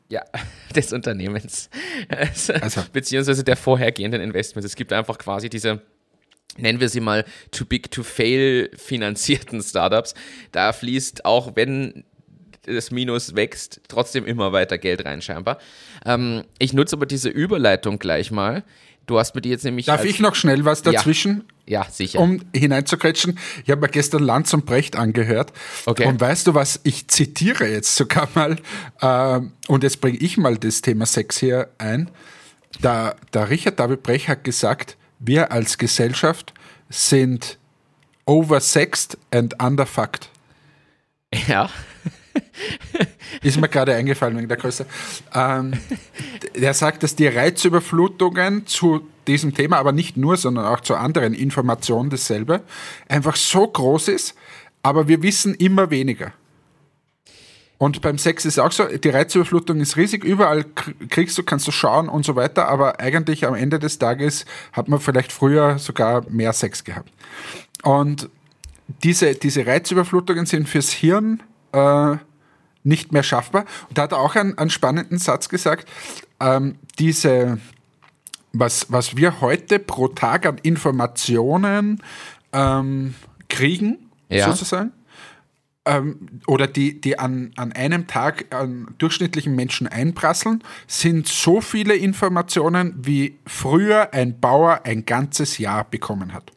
[0.09, 0.23] Ja,
[0.77, 1.69] des Unternehmens.
[2.09, 2.83] Also.
[2.93, 4.67] Beziehungsweise der vorhergehenden Investments.
[4.67, 5.83] Es gibt einfach quasi diese
[6.59, 10.15] nennen wir sie mal too big to fail finanzierten Startups,
[10.53, 12.05] da fließt auch wenn
[12.63, 15.59] das Minus wächst, trotzdem immer weiter Geld rein scheinbar.
[16.05, 18.65] Ähm, ich nutze aber diese Überleitung gleich mal.
[19.07, 19.87] Du hast mir die jetzt nämlich.
[19.87, 21.45] Darf ich noch schnell was dazwischen?
[21.67, 22.21] Ja, ja sicher.
[22.21, 23.39] Um hineinzukretschen.
[23.65, 25.53] Ich habe mir gestern Lanz und Brecht angehört.
[25.87, 26.07] Okay.
[26.07, 26.81] Und weißt du was?
[26.85, 28.57] Ich zitiere jetzt sogar mal,
[29.01, 32.11] äh, und jetzt bringe ich mal das Thema Sex hier ein.
[32.83, 36.53] Da, der Richard David Brecht hat gesagt, wir als Gesellschaft
[36.89, 37.59] sind
[38.27, 40.29] oversexed and underfucked.
[41.47, 41.71] Ja.
[43.43, 44.87] Ist mir gerade eingefallen wegen der Größe.
[45.35, 45.73] Ähm,
[46.57, 51.35] der sagt, dass die Reizüberflutungen zu diesem Thema, aber nicht nur, sondern auch zu anderen
[51.35, 52.63] Informationen dasselbe,
[53.09, 54.35] einfach so groß ist,
[54.83, 56.33] aber wir wissen immer weniger.
[57.81, 60.67] Und beim Sex ist auch so, die Reizüberflutung ist riesig, überall
[61.09, 64.89] kriegst du, kannst du schauen und so weiter, aber eigentlich am Ende des Tages hat
[64.89, 67.11] man vielleicht früher sogar mehr Sex gehabt.
[67.83, 68.29] Und
[69.03, 72.17] diese, diese Reizüberflutungen sind fürs Hirn äh,
[72.85, 73.65] nicht mehr schaffbar.
[73.89, 75.89] Und da hat er auch einen, einen spannenden Satz gesagt,
[76.39, 77.61] ähm, diese,
[78.53, 82.03] was, was wir heute pro Tag an Informationen
[82.53, 83.15] ähm,
[83.49, 84.51] kriegen, ja.
[84.51, 84.93] sozusagen,
[85.87, 91.97] ähm, oder die, die an, an einem Tag an durchschnittlichen Menschen einprasseln, sind so viele
[91.97, 96.53] Informationen, wie früher ein Bauer ein ganzes Jahr bekommen hat.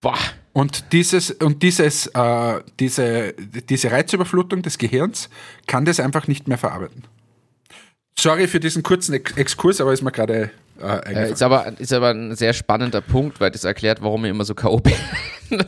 [0.00, 0.18] Boah.
[0.52, 5.28] Und, dieses, und dieses, äh, diese, diese Reizüberflutung des Gehirns
[5.66, 7.04] kann das einfach nicht mehr verarbeiten.
[8.16, 12.10] Sorry für diesen kurzen Exkurs, aber ist mir gerade äh, äh, ist, aber, ist aber
[12.10, 14.78] ein sehr spannender Punkt, weil das erklärt, warum ich immer so K.O.
[14.78, 14.92] bin.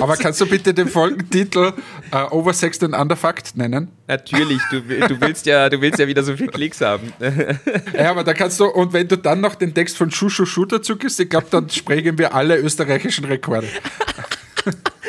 [0.00, 1.72] aber kannst du bitte den Folgentitel
[2.12, 3.88] uh, Oversexed and Underfucked nennen?
[4.06, 7.12] Natürlich, du, du, willst ja, du willst ja wieder so viel Klicks haben.
[7.92, 10.64] ja, aber da kannst du, und wenn du dann noch den Text von Shushu Shu
[10.64, 13.66] dazu gibst, ich glaube, dann sprengen wir alle österreichischen Rekorde.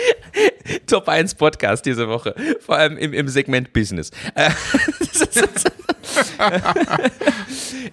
[0.87, 4.11] Top 1 Podcast diese Woche, vor allem im, im Segment Business.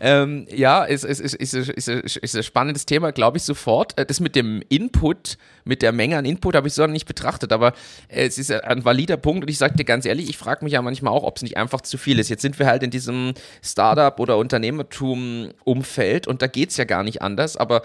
[0.01, 3.99] ähm, ja, ist, ist, ist, ist, ist, ein spannendes Thema, glaube ich, sofort.
[3.99, 7.07] Äh, das mit dem Input, mit der Menge an Input habe ich so noch nicht
[7.07, 7.73] betrachtet, aber
[8.09, 10.75] äh, es ist ein valider Punkt und ich sage dir ganz ehrlich, ich frage mich
[10.75, 12.29] ja manchmal auch, ob es nicht einfach zu viel ist.
[12.29, 17.03] Jetzt sind wir halt in diesem Startup- oder Unternehmertum-Umfeld und da geht es ja gar
[17.03, 17.83] nicht anders, aber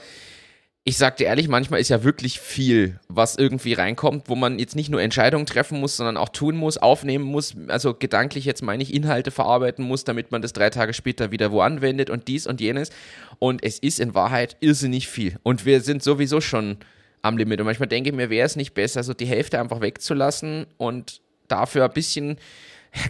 [0.83, 4.75] ich sag dir ehrlich, manchmal ist ja wirklich viel, was irgendwie reinkommt, wo man jetzt
[4.75, 8.81] nicht nur Entscheidungen treffen muss, sondern auch tun muss, aufnehmen muss, also gedanklich jetzt meine
[8.81, 12.47] ich Inhalte verarbeiten muss, damit man das drei Tage später wieder wo anwendet und dies
[12.47, 12.89] und jenes.
[13.37, 15.37] Und es ist in Wahrheit irrsinnig viel.
[15.43, 16.77] Und wir sind sowieso schon
[17.21, 17.59] am Limit.
[17.59, 21.21] Und manchmal denke ich mir, wäre es nicht besser, so die Hälfte einfach wegzulassen und
[21.47, 22.37] dafür ein bisschen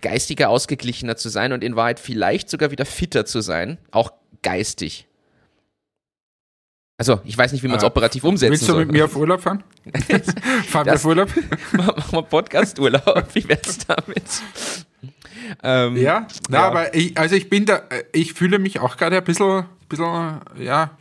[0.02, 5.08] geistiger ausgeglichener zu sein und in Wahrheit vielleicht sogar wieder fitter zu sein, auch geistig.
[6.98, 8.86] Also, ich weiß nicht, wie man es äh, operativ umsetzen Willst du soll.
[8.86, 9.64] mit mir auf Urlaub fahren?
[10.68, 11.30] fahren wir auf Urlaub?
[11.72, 13.28] Machen wir Podcast-Urlaub.
[13.34, 14.24] Wie wär's damit?
[15.64, 19.18] Ähm, ja, na, ja, aber ich, also ich bin da, ich fühle mich auch gerade
[19.18, 20.92] ein bisschen, bisschen, ja,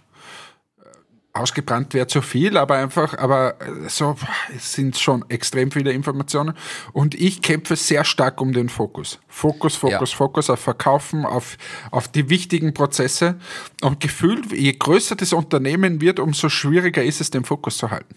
[1.32, 3.56] ausgebrannt wäre zu viel, aber einfach, aber
[3.88, 4.16] so,
[4.54, 6.54] es sind schon extrem viele Informationen
[6.92, 9.20] und ich kämpfe sehr stark um den Fokus.
[9.28, 10.16] Fokus, Fokus, ja.
[10.16, 11.56] Fokus auf Verkaufen, auf,
[11.92, 13.36] auf die wichtigen Prozesse
[13.80, 18.16] und gefühlt, je größer das Unternehmen wird, umso schwieriger ist es, den Fokus zu halten.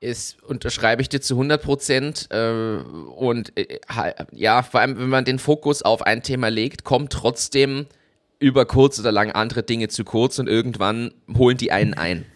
[0.00, 2.78] Ist, unterschreibe ich dir zu 100 Prozent äh,
[3.16, 3.78] und äh,
[4.32, 7.86] ja, vor allem, wenn man den Fokus auf ein Thema legt, kommt trotzdem
[8.38, 12.26] über kurz oder lang andere Dinge zu kurz und irgendwann holen die einen ein.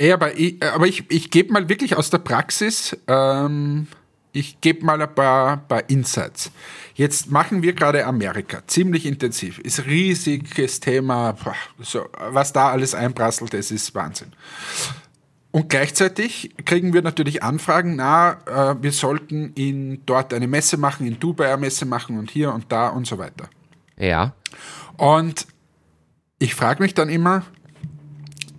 [0.00, 3.86] Ja, aber ich, aber ich, ich gebe mal wirklich aus der Praxis, ähm,
[4.32, 6.50] ich gebe mal ein paar, paar Insights.
[6.94, 9.58] Jetzt machen wir gerade Amerika ziemlich intensiv.
[9.58, 11.36] Ist riesiges Thema.
[11.80, 14.32] So, was da alles einprasselt, das ist Wahnsinn.
[15.52, 21.06] Und gleichzeitig kriegen wir natürlich Anfragen, na, äh, wir sollten in dort eine Messe machen,
[21.06, 23.48] in Dubai eine Messe machen und hier und da und so weiter.
[24.00, 24.34] Ja.
[24.96, 25.46] Und
[26.38, 27.44] ich frage mich dann immer,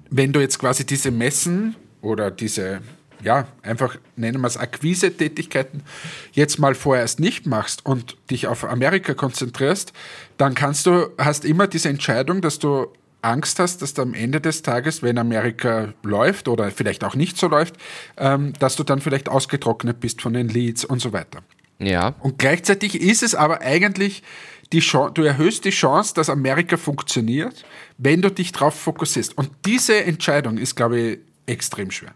[0.09, 2.81] wenn du jetzt quasi diese Messen oder diese,
[3.23, 5.83] ja, einfach nennen wir es Akquise-Tätigkeiten
[6.31, 9.93] jetzt mal vorerst nicht machst und dich auf Amerika konzentrierst,
[10.37, 12.87] dann kannst du, hast immer diese Entscheidung, dass du
[13.21, 17.37] Angst hast, dass du am Ende des Tages, wenn Amerika läuft oder vielleicht auch nicht
[17.37, 17.75] so läuft,
[18.17, 21.39] ähm, dass du dann vielleicht ausgetrocknet bist von den Leads und so weiter.
[21.79, 22.15] Ja.
[22.19, 24.23] Und gleichzeitig ist es aber eigentlich
[24.71, 27.65] die Chance, du erhöhst die Chance, dass Amerika funktioniert,
[27.97, 29.37] wenn du dich darauf fokussierst.
[29.37, 32.13] Und diese Entscheidung ist, glaube ich, extrem schwer.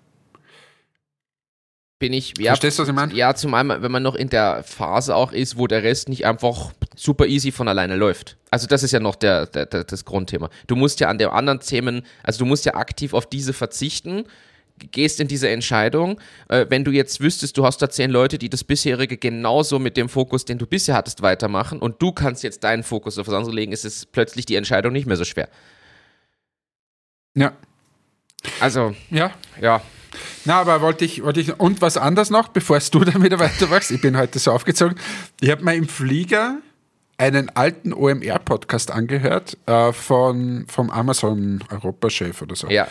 [1.97, 3.13] Bin ich, ja, Verstehst du, was ich meine?
[3.13, 6.73] Ja, zumal, wenn man noch in der Phase auch ist, wo der Rest nicht einfach
[6.95, 8.37] super easy von alleine läuft.
[8.51, 10.49] Also das ist ja noch der, der, der das Grundthema.
[10.67, 14.25] Du musst ja an den anderen Themen, also du musst ja aktiv auf diese verzichten
[14.91, 18.49] gehst in diese Entscheidung, äh, wenn du jetzt wüsstest, du hast da zehn Leute, die
[18.49, 22.63] das bisherige genauso mit dem Fokus, den du bisher hattest, weitermachen und du kannst jetzt
[22.63, 25.49] deinen Fokus auf das andere legen, ist es plötzlich die Entscheidung nicht mehr so schwer.
[27.35, 27.53] Ja.
[28.59, 29.31] Also, ja.
[29.61, 29.81] Ja.
[30.45, 33.91] Na, aber wollte ich, wollte ich, und was anderes noch, bevor du dann wieder weitermachst,
[33.91, 34.97] ich bin heute so aufgezogen,
[35.41, 36.59] ich habe mal im Flieger
[37.17, 42.67] einen alten OMR-Podcast angehört äh, von, vom Amazon-Europachef oder so.
[42.69, 42.87] Ja.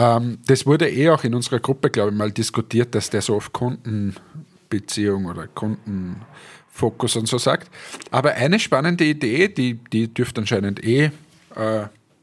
[0.00, 3.36] Ähm, das wurde eh auch in unserer Gruppe, glaube ich, mal diskutiert, dass der so
[3.36, 7.70] auf Kundenbeziehung oder Kundenfokus und so sagt.
[8.10, 11.10] Aber eine spannende Idee, die, die dürfte anscheinend eh
[11.54, 11.82] äh,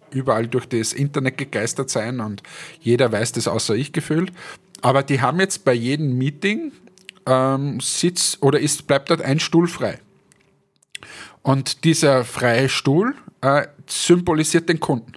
[0.10, 2.42] überall durch das Internet gegeistert sein und
[2.80, 4.32] jeder weiß das außer ich gefühlt.
[4.82, 6.72] Aber die haben jetzt bei jedem Meeting
[7.28, 10.00] ähm, Sitz oder ist, bleibt dort ein Stuhl frei.
[11.44, 15.14] Und dieser freie Stuhl äh, symbolisiert den Kunden.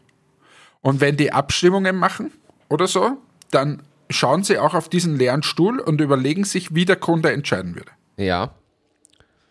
[0.83, 2.33] Und wenn die Abstimmungen machen,
[2.71, 3.19] oder so,
[3.51, 7.75] dann schauen sie auch auf diesen leeren Stuhl und überlegen sich, wie der Kunde entscheiden
[7.75, 7.91] würde.
[8.17, 8.55] Ja.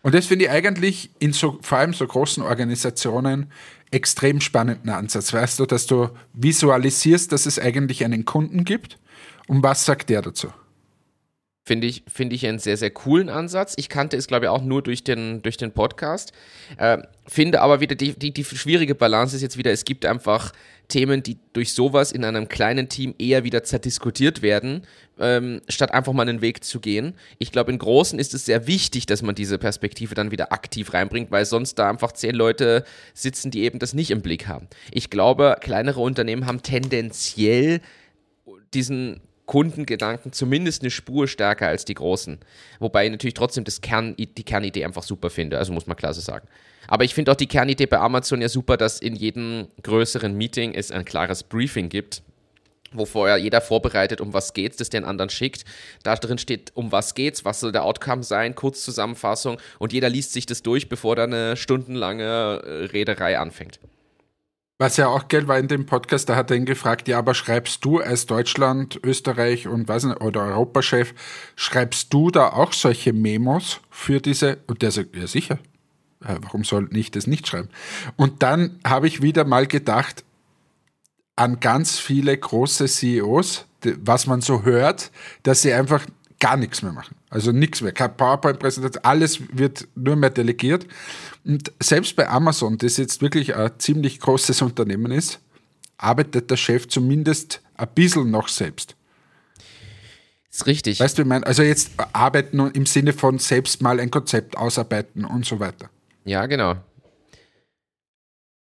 [0.02, 3.52] Und das finde ich eigentlich in so, vor allem so großen Organisationen
[3.90, 5.32] extrem spannenden Ansatz.
[5.32, 8.98] Weißt du, dass du visualisierst, dass es eigentlich einen Kunden gibt
[9.46, 10.48] und was sagt der dazu?
[11.70, 13.74] Finde ich, find ich einen sehr, sehr coolen Ansatz.
[13.76, 16.32] Ich kannte es, glaube ich, auch nur durch den, durch den Podcast.
[16.78, 20.50] Äh, finde aber wieder, die, die, die schwierige Balance ist jetzt wieder, es gibt einfach
[20.88, 24.82] Themen, die durch sowas in einem kleinen Team eher wieder zerdiskutiert werden,
[25.20, 27.14] ähm, statt einfach mal einen Weg zu gehen.
[27.38, 30.92] Ich glaube, in Großen ist es sehr wichtig, dass man diese Perspektive dann wieder aktiv
[30.92, 32.82] reinbringt, weil sonst da einfach zehn Leute
[33.14, 34.66] sitzen, die eben das nicht im Blick haben.
[34.90, 37.80] Ich glaube, kleinere Unternehmen haben tendenziell
[38.74, 39.20] diesen
[39.50, 42.38] Kundengedanken zumindest eine Spur stärker als die großen.
[42.78, 46.14] Wobei ich natürlich trotzdem das Kern, die Kernidee einfach super finde, also muss man klar
[46.14, 46.46] so sagen.
[46.86, 50.72] Aber ich finde auch die Kernidee bei Amazon ja super, dass in jedem größeren Meeting
[50.72, 52.22] es ein klares Briefing gibt,
[52.92, 55.64] wo vorher jeder vorbereitet, um was geht's, das den anderen schickt.
[56.04, 60.32] Da drin steht, um was geht's, was soll der Outcome sein, Kurzzusammenfassung und jeder liest
[60.32, 63.80] sich das durch, bevor da eine stundenlange äh, Rederei anfängt.
[64.80, 67.34] Was ja auch geil war in dem Podcast, da hat er ihn gefragt, ja, aber
[67.34, 71.12] schreibst du als Deutschland, Österreich und was oder Europachef,
[71.54, 74.56] schreibst du da auch solche Memos für diese?
[74.68, 75.58] Und der sagt, ja sicher.
[76.20, 77.68] Warum soll ich das nicht schreiben?
[78.16, 80.24] Und dann habe ich wieder mal gedacht,
[81.36, 83.66] an ganz viele große CEOs,
[83.98, 85.10] was man so hört,
[85.42, 86.06] dass sie einfach
[86.38, 87.16] gar nichts mehr machen.
[87.30, 87.92] Also nichts mehr.
[87.92, 90.86] Keine PowerPoint-Präsentation, alles wird nur mehr delegiert.
[91.44, 95.38] Und selbst bei Amazon, das jetzt wirklich ein ziemlich großes Unternehmen ist,
[95.96, 98.96] arbeitet der Chef zumindest ein bisschen noch selbst.
[100.50, 100.98] Ist richtig.
[100.98, 105.24] Weißt du, ich meine, also jetzt arbeiten im Sinne von selbst mal ein Konzept ausarbeiten
[105.24, 105.88] und so weiter.
[106.24, 106.76] Ja, genau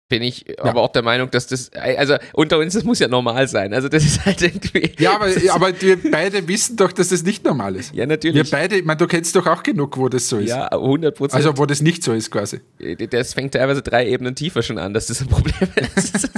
[0.10, 0.64] bin ich ja.
[0.64, 3.74] aber auch der Meinung, dass das, also unter uns, das muss ja normal sein.
[3.74, 4.92] Also das ist halt irgendwie.
[5.00, 7.94] Ja, aber, aber wir beide wissen doch, dass das nicht normal ist.
[7.94, 8.36] Ja, natürlich.
[8.36, 10.50] Wir beide, ich meine, du kennst doch auch genug, wo das so ist.
[10.50, 11.36] Ja, 100 Prozent.
[11.36, 12.62] Also wo das nicht so ist quasi.
[13.10, 16.30] Das fängt teilweise drei Ebenen tiefer schon an, dass das ein Problem ist.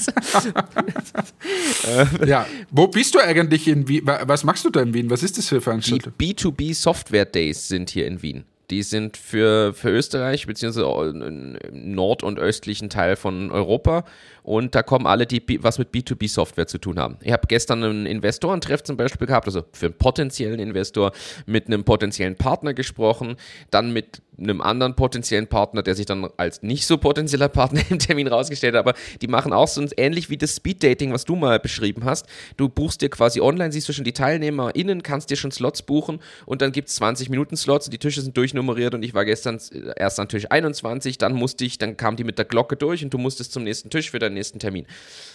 [2.26, 4.02] ja, wo bist du eigentlich in Wien?
[4.06, 5.10] Was machst du da in Wien?
[5.10, 6.14] Was ist das für Veranstaltung?
[6.20, 8.46] Die B2B Software Days sind hier in Wien.
[8.70, 14.06] Die sind für, für Österreich im nord- und östlichen Teil von Europa
[14.44, 17.18] und da kommen alle, die was mit B2B-Software zu tun haben.
[17.22, 21.12] Ich habe gestern einen Investorentreff zum Beispiel gehabt, also für einen potenziellen Investor
[21.46, 23.36] mit einem potenziellen Partner gesprochen,
[23.72, 28.00] dann mit einem anderen potenziellen Partner, der sich dann als nicht so potenzieller Partner im
[28.00, 31.60] Termin rausgestellt hat, aber die machen auch so ähnlich wie das Speed-Dating, was du mal
[31.60, 32.26] beschrieben hast.
[32.58, 36.20] Du buchst dir quasi online, siehst du schon die TeilnehmerInnen, kannst dir schon Slots buchen
[36.46, 39.26] und dann gibt es 20 Minuten Slots und die Tische sind durchnummeriert und ich war
[39.26, 39.60] gestern
[39.96, 43.14] erst an Tisch 21, dann musste ich, dann kam die mit der Glocke durch und
[43.14, 44.86] du musstest zum nächsten Tisch für deinen nächsten Termin.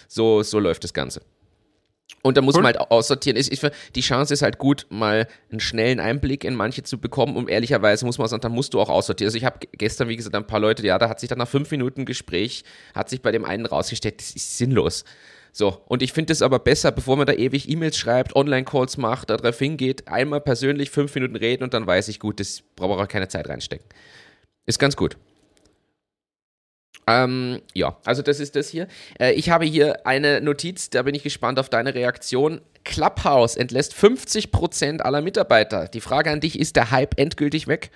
[0.07, 1.21] So, so läuft das Ganze.
[2.21, 2.63] Und da muss cool.
[2.63, 3.37] man halt aussortieren.
[3.37, 3.61] Ich, ich,
[3.93, 7.35] die Chance ist halt gut, mal einen schnellen Einblick in manche zu bekommen.
[7.35, 9.27] Und ehrlicherweise muss man sagen, da musst du auch aussortieren.
[9.27, 11.47] Also ich habe gestern, wie gesagt, ein paar Leute, ja, da hat sich dann nach
[11.47, 12.63] fünf Minuten Gespräch,
[12.95, 15.05] hat sich bei dem einen rausgestellt, das ist sinnlos.
[15.51, 19.29] So, und ich finde es aber besser, bevor man da ewig E-Mails schreibt, Online-Calls macht,
[19.29, 22.99] da drauf hingeht, einmal persönlich fünf Minuten reden und dann weiß ich, gut, das braucht
[22.99, 23.87] auch keine Zeit reinstecken.
[24.65, 25.15] Ist ganz gut.
[27.07, 28.87] Ähm, ja, also das ist das hier.
[29.19, 32.61] Äh, ich habe hier eine Notiz, da bin ich gespannt auf deine Reaktion.
[32.83, 35.87] Clubhouse entlässt 50% aller Mitarbeiter.
[35.87, 37.91] Die Frage an dich, ist der Hype endgültig weg?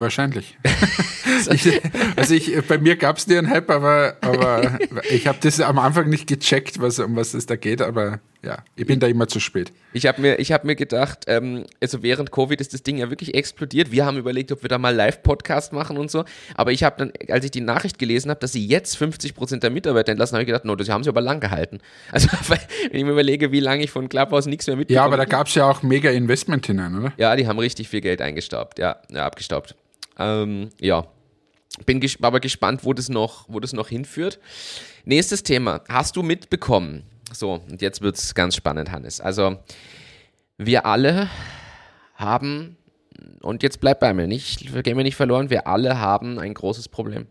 [0.00, 0.56] Wahrscheinlich.
[1.50, 1.80] ich,
[2.16, 4.78] also ich, bei mir gab es nie einen Hype, aber, aber
[5.10, 8.58] ich habe das am Anfang nicht gecheckt, was, um was es da geht, aber ja,
[8.76, 9.72] ich bin da immer zu spät.
[9.92, 13.34] Ich habe mir, hab mir gedacht, ähm, also während Covid ist das Ding ja wirklich
[13.34, 13.90] explodiert.
[13.90, 16.24] Wir haben überlegt, ob wir da mal Live-Podcast machen und so.
[16.54, 19.64] Aber ich habe dann, als ich die Nachricht gelesen habe, dass sie jetzt 50 Prozent
[19.64, 21.80] der Mitarbeiter entlassen, habe ich gedacht, no, das haben sie aber lang gehalten.
[22.10, 22.58] Also, wenn
[22.92, 24.96] ich mir überlege, wie lange ich von Clubhouse nichts mehr mitbekomme.
[24.96, 27.12] Ja, aber da gab es ja auch mega Investment hinein, oder?
[27.16, 29.74] Ja, die haben richtig viel Geld eingestaubt, ja, ja abgestaubt.
[30.18, 31.06] Ähm, ja,
[31.86, 34.38] bin ges aber gespannt, wo das, noch, wo das noch hinführt.
[35.04, 35.82] Nächstes Thema.
[35.88, 37.04] Hast du mitbekommen?
[37.32, 39.20] So, und jetzt wird es ganz spannend, Hannes.
[39.20, 39.58] Also,
[40.56, 41.28] wir alle
[42.14, 42.76] haben,
[43.42, 46.88] und jetzt bleibt bei mir nicht, gehen wir nicht verloren, wir alle haben ein großes
[46.88, 47.26] Problem.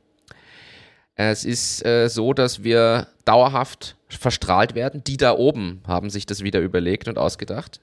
[1.16, 5.04] Es ist äh, so, dass wir dauerhaft verstrahlt werden.
[5.04, 7.82] Die da oben haben sich das wieder überlegt und ausgedacht.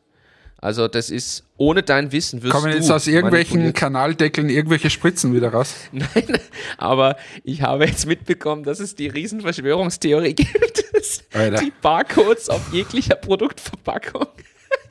[0.65, 5.35] Also das ist ohne dein Wissen wirst Kommen du jetzt aus irgendwelchen Kanaldeckeln irgendwelche Spritzen
[5.35, 5.75] wieder raus?
[5.93, 6.39] Nein,
[6.79, 10.85] aber ich habe jetzt mitbekommen, dass es die Riesenverschwörungstheorie gibt,
[11.35, 14.27] die Barcodes auf jeglicher Produktverpackung,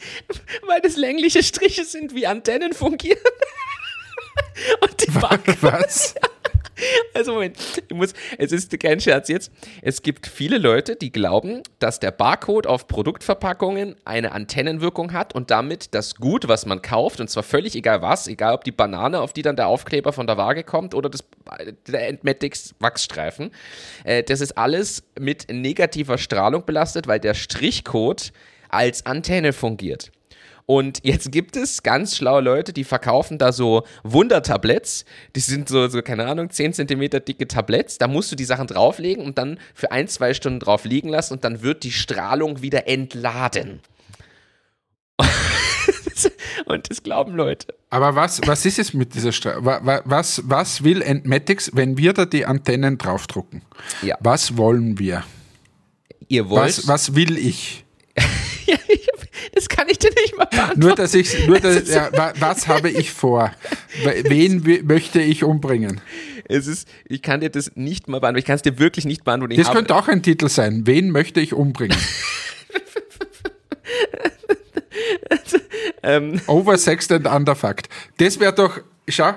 [0.67, 3.17] weil das längliche Striche sind, wie Antennen fungieren.
[4.79, 6.15] Und die Barcodes, Was?
[7.13, 9.51] Also Moment, ich muss, es ist kein Scherz jetzt.
[9.81, 15.51] Es gibt viele Leute, die glauben, dass der Barcode auf Produktverpackungen eine Antennenwirkung hat und
[15.51, 19.19] damit das Gut, was man kauft, und zwar völlig egal was, egal ob die Banane,
[19.21, 21.23] auf die dann der Aufkleber von der Waage kommt oder das,
[21.87, 23.51] der Entmatics Wachsstreifen,
[24.03, 28.33] äh, das ist alles mit negativer Strahlung belastet, weil der Strichcode
[28.69, 30.11] als Antenne fungiert.
[30.65, 35.05] Und jetzt gibt es ganz schlaue Leute, die verkaufen da so Wundertabletts.
[35.35, 37.97] Die sind so, so, keine Ahnung, 10 Zentimeter dicke Tabletts.
[37.97, 41.33] Da musst du die Sachen drauflegen und dann für ein, zwei Stunden drauf liegen lassen
[41.33, 43.81] und dann wird die Strahlung wieder entladen.
[46.65, 47.67] und das glauben Leute.
[47.89, 49.65] Aber was, was ist es mit dieser Strahlung?
[49.65, 53.63] Was, was will Entmatics, wenn wir da die Antennen draufdrucken?
[54.01, 54.17] Ja.
[54.21, 55.23] Was wollen wir?
[56.29, 56.77] Ihr wollt.
[56.77, 57.83] Was, was will ich?
[59.63, 60.79] Ich das kann ich dir nicht mal beantworten.
[60.79, 63.51] Nur, dass ich, nur, dass, ja, was habe ich vor?
[64.03, 66.01] Wen möchte ich umbringen?
[66.45, 68.39] Es ist, ich kann dir das nicht mal beantworten.
[68.39, 69.55] Ich kann es dir wirklich nicht beantworten.
[69.55, 70.85] das könnte auch ein Titel sein.
[70.85, 71.97] Wen möchte ich umbringen?
[76.03, 76.41] ähm.
[76.47, 77.89] Oversexed and underfucked.
[78.17, 79.33] Das wäre doch, schau.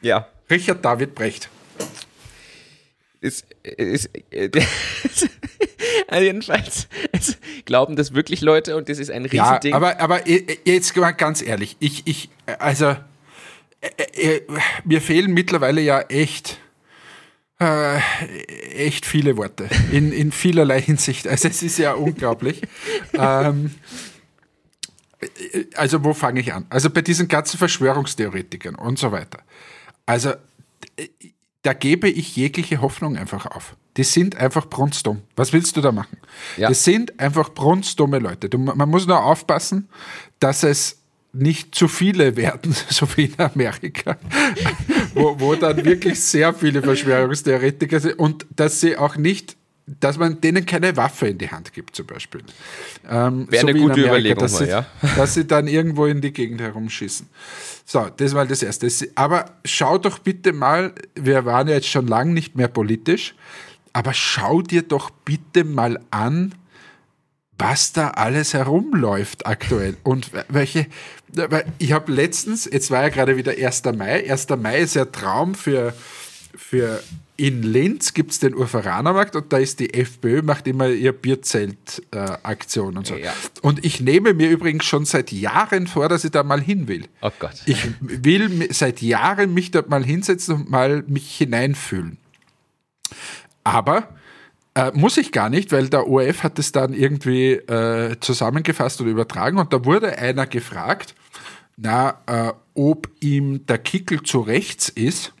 [0.00, 0.26] Ja.
[0.50, 1.48] Richard David Brecht.
[3.22, 4.50] Ist, ist, ist
[6.08, 6.88] also jedenfalls
[7.64, 9.70] glauben das wirklich Leute und das ist ein Riesending.
[9.70, 12.96] Ja, aber, aber jetzt mal ganz ehrlich, ich, ich, also
[13.80, 14.42] äh, äh,
[14.84, 16.58] mir fehlen mittlerweile ja echt
[17.60, 18.00] Äh,
[18.74, 21.28] echt viele Worte in, in vielerlei Hinsicht.
[21.28, 22.62] Also es ist ja unglaublich.
[23.12, 23.72] ähm,
[25.76, 26.66] also wo fange ich an?
[26.70, 29.38] Also bei diesen ganzen Verschwörungstheoretikern und so weiter.
[30.06, 30.32] Also
[31.62, 33.76] da gebe ich jegliche Hoffnung einfach auf.
[33.96, 35.22] Die sind einfach brunstdumm.
[35.36, 36.18] Was willst du da machen?
[36.56, 36.68] Ja.
[36.68, 38.48] Das sind einfach brunstdumme Leute.
[38.48, 39.88] Du, man muss nur aufpassen,
[40.40, 40.98] dass es
[41.32, 44.18] nicht zu viele werden, so wie in Amerika,
[45.14, 50.40] wo, wo dann wirklich sehr viele Verschwörungstheoretiker sind und dass sie auch nicht dass man
[50.40, 52.42] denen keine Waffe in die Hand gibt, zum Beispiel.
[53.08, 54.86] Ähm, Wäre so eine gute Amerika, Überlegung, dass, sie, ja.
[55.16, 57.26] dass sie dann irgendwo in die Gegend herumschießen.
[57.84, 58.88] So, das war das Erste.
[59.16, 63.34] Aber schau doch bitte mal, wir waren ja jetzt schon lange nicht mehr politisch,
[63.92, 66.54] aber schau dir doch bitte mal an,
[67.58, 70.86] was da alles herumläuft aktuell und welche.
[71.78, 73.84] Ich habe letztens, jetzt war ja gerade wieder 1.
[73.96, 74.28] Mai.
[74.28, 74.48] 1.
[74.58, 75.94] Mai ist ja Traum für,
[76.56, 77.02] für
[77.36, 82.94] in Linz gibt es den Urveranermarkt und da ist die FPÖ, macht immer ihr Bierzelt-Aktion
[82.94, 83.16] äh, und so.
[83.16, 83.32] Ja.
[83.62, 87.06] Und ich nehme mir übrigens schon seit Jahren vor, dass ich da mal hin will.
[87.22, 87.54] Oh Gott.
[87.66, 92.18] Ich will seit Jahren mich dort mal hinsetzen und mal mich hineinfühlen.
[93.64, 94.08] Aber
[94.74, 99.08] äh, muss ich gar nicht, weil der ORF hat es dann irgendwie äh, zusammengefasst und
[99.08, 101.14] übertragen und da wurde einer gefragt,
[101.76, 105.32] na, äh, ob ihm der Kickel zu rechts ist.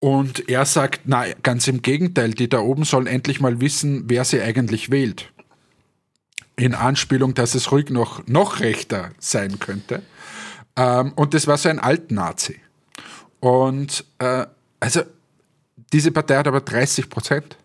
[0.00, 4.24] Und er sagt, na, ganz im Gegenteil, die da oben sollen endlich mal wissen, wer
[4.24, 5.32] sie eigentlich wählt.
[6.56, 10.02] In Anspielung, dass es ruhig noch, noch rechter sein könnte.
[10.76, 12.60] Ähm, und das war so ein Alt-Nazi.
[13.40, 14.46] Und äh,
[14.80, 15.02] also
[15.92, 17.56] diese Partei hat aber 30 Prozent.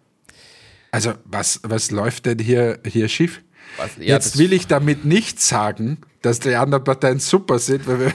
[0.92, 3.42] Also was, was läuft denn hier, hier schief?
[3.78, 8.00] Was, ja, Jetzt will ich damit nicht sagen, dass die anderen Parteien super sind, weil
[8.00, 8.14] wenn,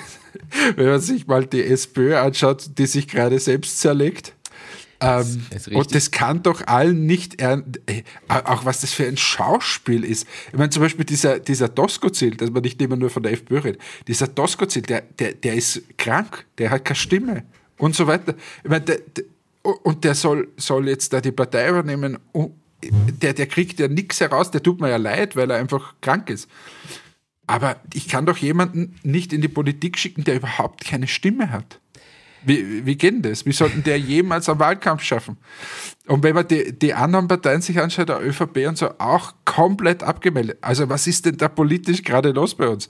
[0.76, 4.34] wenn man sich mal die SPÖ anschaut, die sich gerade selbst zerlegt.
[5.00, 7.62] Ähm, das und das kann doch allen nicht, äh,
[8.28, 10.26] auch was das für ein Schauspiel ist.
[10.48, 13.58] Ich meine, zum Beispiel dieser, dieser Doskozil, dass man nicht immer nur von der FPÖ
[13.58, 17.44] redet, dieser Doskozil, der, der, der ist krank, der hat keine Stimme
[17.76, 18.34] und so weiter.
[18.64, 19.24] Ich meine, der, der,
[19.62, 22.18] und der soll, soll jetzt da die Partei übernehmen.
[22.82, 26.30] Der, der kriegt ja nichts heraus, der tut mir ja leid, weil er einfach krank
[26.30, 26.48] ist.
[27.48, 31.80] Aber ich kann doch jemanden nicht in die Politik schicken, der überhaupt keine Stimme hat.
[32.44, 33.46] Wie, wie geht denn das?
[33.46, 35.38] Wie sollten der jemals einen Wahlkampf schaffen?
[36.06, 40.02] Und wenn man die, die anderen Parteien sich anschaut, der ÖVP und so, auch komplett
[40.02, 40.58] abgemeldet.
[40.60, 42.88] Also was ist denn da politisch gerade los bei uns?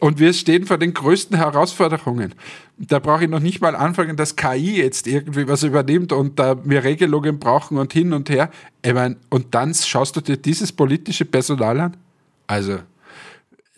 [0.00, 2.34] Und wir stehen vor den größten Herausforderungen.
[2.78, 6.56] Da brauche ich noch nicht mal anfangen, dass KI jetzt irgendwie was übernimmt und da
[6.64, 8.50] wir Regelungen brauchen und hin und her.
[8.82, 11.96] Ich mein, und dann schaust du dir dieses politische Personal an?
[12.46, 12.80] Also,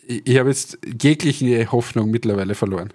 [0.07, 2.93] ich, habe jetzt jegliche Hoffnung mittlerweile verloren.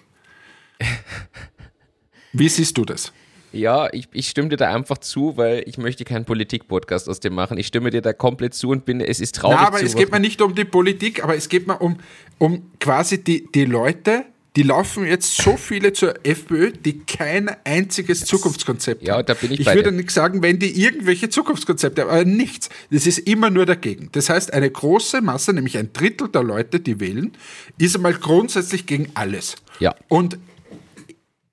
[2.33, 3.13] Wie siehst du das?
[3.53, 7.35] Ja, ich, ich stimme dir da einfach zu, weil ich möchte keinen Politik-Podcast aus dem
[7.35, 7.57] machen.
[7.57, 9.59] Ich stimme dir da komplett zu und bin, es ist traurig.
[9.59, 11.97] Na, aber es geht mir nicht um die Politik, aber es geht mir um,
[12.37, 14.27] um quasi die, die Leute,
[14.59, 19.21] die laufen jetzt so viele zur FPÖ, die kein einziges Zukunftskonzept ja, haben.
[19.21, 19.99] Ja, da bin ich Ich bei würde dir.
[19.99, 22.69] nicht sagen, wenn die irgendwelche Zukunftskonzepte haben, aber nichts.
[22.91, 24.09] Das ist immer nur dagegen.
[24.11, 27.37] Das heißt, eine große Masse, nämlich ein Drittel der Leute, die wählen,
[27.79, 29.55] ist einmal grundsätzlich gegen alles.
[29.79, 29.95] Ja.
[30.09, 30.39] Und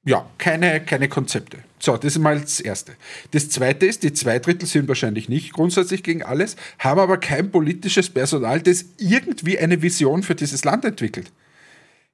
[0.03, 1.59] ja, keine, keine Konzepte.
[1.77, 2.93] So, das ist mal das Erste.
[3.29, 7.51] Das Zweite ist, die zwei Drittel sind wahrscheinlich nicht grundsätzlich gegen alles, haben aber kein
[7.51, 11.31] politisches Personal, das irgendwie eine Vision für dieses Land entwickelt.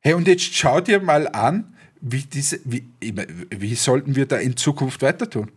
[0.01, 2.83] Hey, und jetzt schau dir mal an, wie, diese, wie,
[3.51, 5.51] wie sollten wir da in Zukunft weiter tun?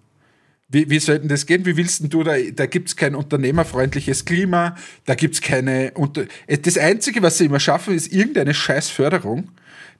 [0.68, 1.64] Wie, wie sollten das gehen?
[1.64, 2.36] Wie willst du da?
[2.54, 4.76] Da gibt es kein unternehmerfreundliches Klima,
[5.06, 5.92] da gibt es keine.
[5.94, 9.50] Unter das Einzige, was sie immer schaffen, ist irgendeine Scheißförderung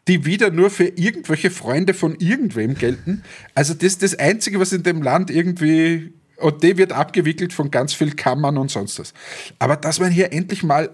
[0.07, 3.23] die wieder nur für irgendwelche Freunde von irgendwem gelten.
[3.55, 7.71] Also das ist das Einzige, was in dem Land irgendwie und die wird abgewickelt von
[7.71, 9.15] ganz viel Kammern und sonst was.
[9.59, 10.91] Aber dass man hier endlich mal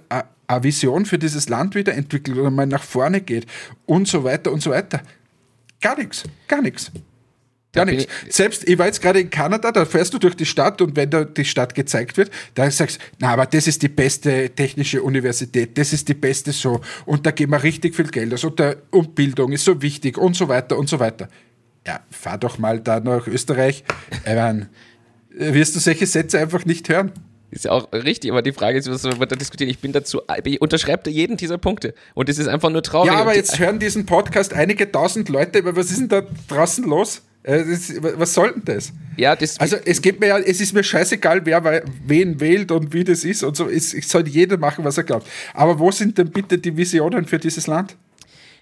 [0.51, 3.47] eine Vision für dieses Land wieder entwickelt oder mal nach vorne geht
[3.87, 5.03] und so weiter und so weiter.
[5.81, 6.91] Gar nichts, gar nichts.
[7.73, 8.13] Gar nichts.
[8.29, 11.09] Selbst, ich war jetzt gerade in Kanada, da fährst du durch die Stadt und wenn
[11.09, 15.03] da die Stadt gezeigt wird, da sagst du, na, aber das ist die beste technische
[15.03, 18.59] Universität, das ist die beste so und da geben wir richtig viel Geld aus und,
[18.59, 21.29] der, und Bildung ist so wichtig und so weiter und so weiter.
[21.87, 23.85] Ja, fahr doch mal da nach Österreich.
[24.27, 24.69] Ich meine,
[25.31, 27.13] wirst du solche Sätze einfach nicht hören.
[27.51, 29.71] Ist ja auch richtig, aber die Frage ist, was wir da diskutieren.
[29.71, 31.95] Ich bin dazu, ich unterschreibe jeden dieser Punkte.
[32.15, 33.13] Und es ist einfach nur traurig.
[33.13, 36.85] Ja, aber jetzt hören diesen Podcast einige tausend Leute, aber was ist denn da draußen
[36.85, 37.23] los?
[37.43, 37.65] Äh,
[38.17, 38.93] was soll denn das?
[39.17, 42.93] Ja, das also es geht mir ja, es ist mir scheißegal, wer wen wählt und
[42.93, 43.69] wie das ist und so.
[43.69, 45.27] Es, es soll jeder machen, was er glaubt.
[45.55, 47.97] Aber wo sind denn bitte die Visionen für dieses Land?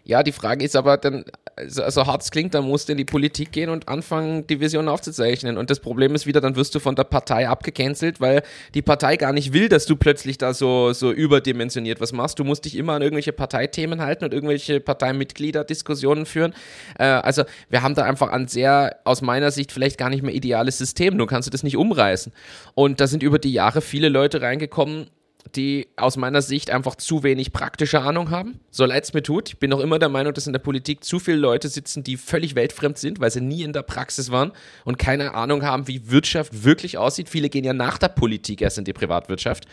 [0.08, 1.26] Ja, die Frage ist aber dann,
[1.66, 4.58] so, so hart es klingt, dann musst du in die Politik gehen und anfangen, die
[4.58, 5.58] Vision aufzuzeichnen.
[5.58, 8.42] Und das Problem ist wieder, dann wirst du von der Partei abgecancelt, weil
[8.72, 12.38] die Partei gar nicht will, dass du plötzlich da so, so überdimensioniert was machst.
[12.38, 16.54] Du musst dich immer an irgendwelche Parteithemen halten und irgendwelche Parteimitglieder Diskussionen führen.
[16.98, 20.34] Äh, also wir haben da einfach ein sehr, aus meiner Sicht, vielleicht gar nicht mehr
[20.34, 21.18] ideales System.
[21.18, 22.32] Du kannst das nicht umreißen.
[22.74, 25.10] Und da sind über die Jahre viele Leute reingekommen,
[25.56, 28.60] die aus meiner Sicht einfach zu wenig praktische Ahnung haben.
[28.70, 29.50] So leid es mir tut.
[29.50, 32.16] Ich bin noch immer der Meinung, dass in der Politik zu viele Leute sitzen, die
[32.16, 34.52] völlig weltfremd sind, weil sie nie in der Praxis waren
[34.84, 37.28] und keine Ahnung haben, wie Wirtschaft wirklich aussieht.
[37.28, 39.66] Viele gehen ja nach der Politik erst in die Privatwirtschaft,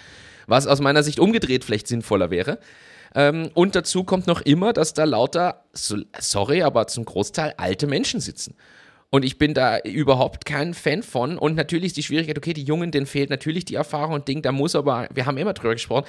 [0.48, 2.60] was aus meiner Sicht umgedreht vielleicht sinnvoller wäre.
[3.16, 8.20] Ähm, und dazu kommt noch immer, dass da lauter, sorry, aber zum Großteil alte Menschen
[8.20, 8.56] sitzen.
[9.16, 11.38] Und ich bin da überhaupt kein Fan von.
[11.38, 14.42] Und natürlich ist die Schwierigkeit, okay, die Jungen, denen fehlt natürlich die Erfahrung und Ding,
[14.42, 16.04] da muss aber, wir haben immer drüber gesprochen,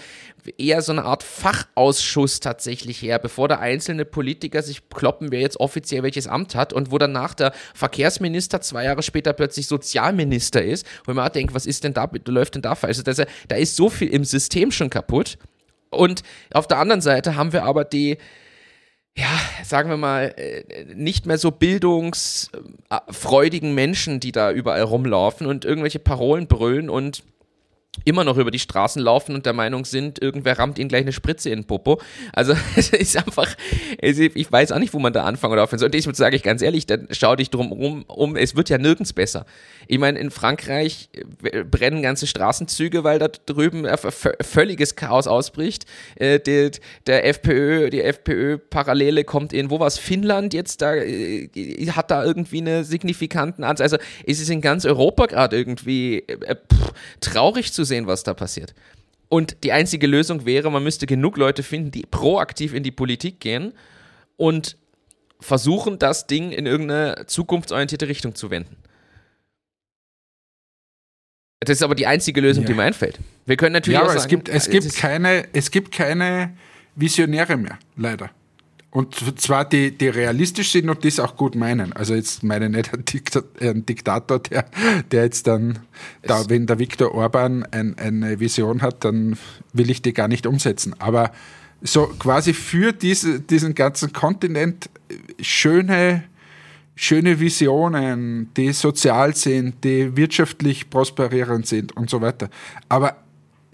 [0.59, 5.61] eher so eine Art Fachausschuss tatsächlich her, bevor der einzelne Politiker sich kloppen, wer jetzt
[5.61, 10.85] offiziell welches Amt hat und wo danach der Verkehrsminister zwei Jahre später plötzlich Sozialminister ist,
[11.05, 12.99] wo man denkt, was ist denn da, läuft denn da falsch?
[13.07, 15.39] Also da ist so viel im System schon kaputt.
[15.91, 18.19] Und auf der anderen Seite haben wir aber die,
[19.19, 25.65] ja, sagen wir mal, äh, nicht mehr so bildungsfreudigen Menschen, die da überall rumlaufen und
[25.65, 27.25] irgendwelche Parolen brüllen und
[28.05, 31.13] immer noch über die Straßen laufen und der Meinung sind, irgendwer rammt ihnen gleich eine
[31.13, 32.01] Spritze in den Popo.
[32.33, 33.55] Also es ist einfach,
[34.01, 35.87] ich weiß auch nicht, wo man da anfangen oder aufhören soll.
[35.87, 38.79] Und ich sage ich ganz ehrlich, dann schau dich drum rum, um, es wird ja
[38.79, 39.47] nirgends besser.
[39.89, 41.09] Ich meine, in Frankreich
[41.43, 43.87] äh, brennen ganze Straßenzüge, weil da drüben
[44.41, 45.87] völliges Chaos ausbricht.
[46.17, 46.71] Äh, der,
[47.07, 51.49] der FPÖ, die FPÖ-Parallele kommt in, wo war es, Finnland jetzt, da äh,
[51.91, 53.85] hat da irgendwie eine signifikanten Anzahl.
[53.85, 58.75] Also es ist in ganz Europa gerade irgendwie pff, traurig zu sehen, was da passiert.
[59.29, 63.41] Und die einzige Lösung wäre, man müsste genug Leute finden, die proaktiv in die Politik
[63.41, 63.73] gehen
[64.37, 64.77] und
[65.41, 68.77] versuchen, das Ding in irgendeine zukunftsorientierte Richtung zu wenden.
[71.61, 72.69] Das ist aber die einzige Lösung, ja.
[72.69, 73.19] die mir einfällt.
[73.47, 76.57] Wir können natürlich ja, aber sagen, es gibt, es, gibt keine, es gibt keine
[76.95, 78.31] Visionäre mehr, leider.
[78.97, 81.93] Und zwar die, die realistisch sind und das auch gut meinen.
[81.93, 84.65] Also jetzt meine nicht ein, Diktat, ein Diktator, der,
[85.11, 85.81] der jetzt dann,
[86.23, 89.37] da, wenn der Viktor Orban ein, eine Vision hat, dann
[89.75, 90.95] will ich die gar nicht umsetzen.
[90.99, 91.33] Aber
[91.83, 94.89] so quasi für diese, diesen ganzen Kontinent
[95.43, 96.25] schöne,
[96.95, 102.49] schöne Visionen, die sozial sind, die wirtschaftlich prosperierend sind und so weiter.
[102.89, 103.19] Aber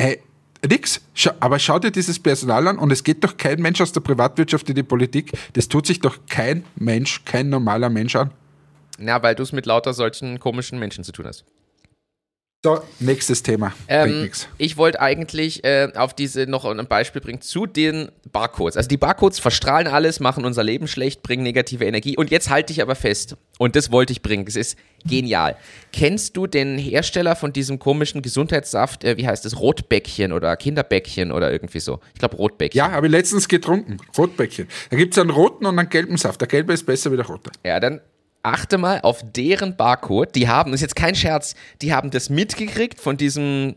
[0.00, 0.18] hey,
[0.68, 1.00] Nix.
[1.40, 4.68] Aber schau dir dieses Personal an und es geht doch kein Mensch aus der Privatwirtschaft
[4.68, 5.32] in die Politik.
[5.54, 8.30] Das tut sich doch kein Mensch, kein normaler Mensch an.
[8.98, 11.44] Na, weil du es mit lauter solchen komischen Menschen zu tun hast.
[12.64, 13.72] So, nächstes Thema.
[13.88, 18.76] Ähm, ich wollte eigentlich äh, auf diese noch ein Beispiel bringen zu den Barcodes.
[18.76, 22.16] Also die Barcodes verstrahlen alles, machen unser Leben schlecht, bringen negative Energie.
[22.16, 25.56] Und jetzt halte ich aber fest, und das wollte ich bringen, das ist genial.
[25.92, 31.32] Kennst du den Hersteller von diesem komischen Gesundheitssaft, äh, wie heißt das, Rotbäckchen oder Kinderbäckchen
[31.32, 31.98] oder irgendwie so?
[32.14, 32.78] Ich glaube Rotbäckchen.
[32.78, 34.68] Ja, habe ich letztens getrunken, Rotbäckchen.
[34.90, 36.40] Da gibt es einen roten und einen gelben Saft.
[36.40, 37.50] Der gelbe ist besser wie der rote.
[37.64, 38.00] Ja, dann
[38.42, 40.34] achte mal auf deren Barcode.
[40.34, 43.76] Die haben, das ist jetzt kein Scherz, die haben das mitgekriegt von diesem,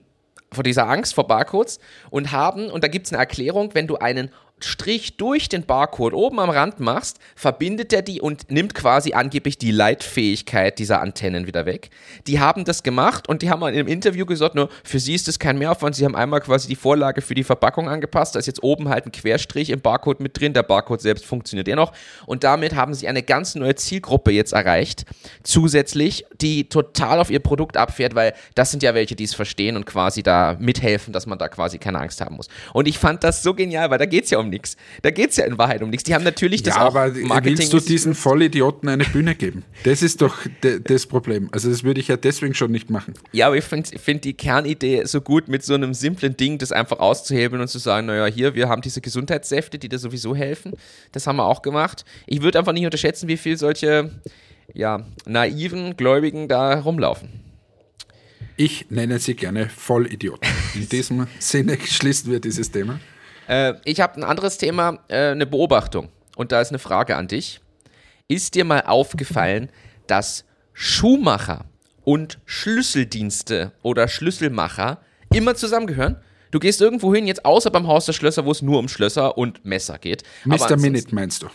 [0.52, 3.98] von dieser Angst vor Barcodes und haben, und da gibt es eine Erklärung, wenn du
[3.98, 4.32] einen
[4.66, 9.58] Strich durch den Barcode oben am Rand machst, verbindet er die und nimmt quasi angeblich
[9.58, 11.90] die Leitfähigkeit dieser Antennen wieder weg.
[12.28, 15.28] Die haben das gemacht und die haben in einem Interview gesagt, nur für sie ist
[15.28, 15.96] das kein Mehraufwand.
[15.96, 18.36] Sie haben einmal quasi die Vorlage für die Verpackung angepasst.
[18.36, 20.54] Da ist jetzt oben halt ein Querstrich im Barcode mit drin.
[20.54, 21.92] Der Barcode selbst funktioniert ja noch.
[22.26, 25.06] Und damit haben sie eine ganz neue Zielgruppe jetzt erreicht.
[25.44, 29.76] Zusätzlich, die total auf ihr Produkt abfährt, weil das sind ja welche, die es verstehen
[29.76, 32.48] und quasi da mithelfen, dass man da quasi keine Angst haben muss.
[32.74, 34.78] Und ich fand das so genial, weil da geht es ja um um nichts.
[35.02, 36.04] Da geht es ja in Wahrheit um nichts.
[36.06, 39.64] Die haben natürlich das ja, auch aber Marketing willst du diesen Vollidioten eine Bühne geben?
[39.84, 41.50] Das ist doch das Problem.
[41.52, 43.14] Also das würde ich ja deswegen schon nicht machen.
[43.32, 46.72] Ja, aber ich finde find die Kernidee so gut, mit so einem simplen Ding das
[46.72, 50.74] einfach auszuhebeln und zu sagen, naja, hier, wir haben diese Gesundheitssäfte, die dir sowieso helfen.
[51.12, 52.06] Das haben wir auch gemacht.
[52.26, 54.12] Ich würde einfach nicht unterschätzen, wie viel solche
[54.74, 57.46] ja, naiven Gläubigen da rumlaufen.
[58.58, 60.50] Ich nenne sie gerne Vollidioten.
[60.76, 63.00] In diesem Sinne schließen wir dieses Thema.
[63.48, 66.10] Äh, ich habe ein anderes Thema, äh, eine Beobachtung.
[66.36, 67.62] Und da ist eine Frage an dich.
[68.28, 69.70] Ist dir mal aufgefallen,
[70.08, 71.66] dass Schuhmacher
[72.04, 75.00] und Schlüsseldienste oder Schlüsselmacher
[75.34, 76.18] immer zusammengehören?
[76.52, 79.38] Du gehst irgendwo hin, jetzt außer beim Haus der Schlösser, wo es nur um Schlösser
[79.38, 80.24] und Messer geht.
[80.46, 80.78] Mr.
[80.78, 81.48] Minute meinst du?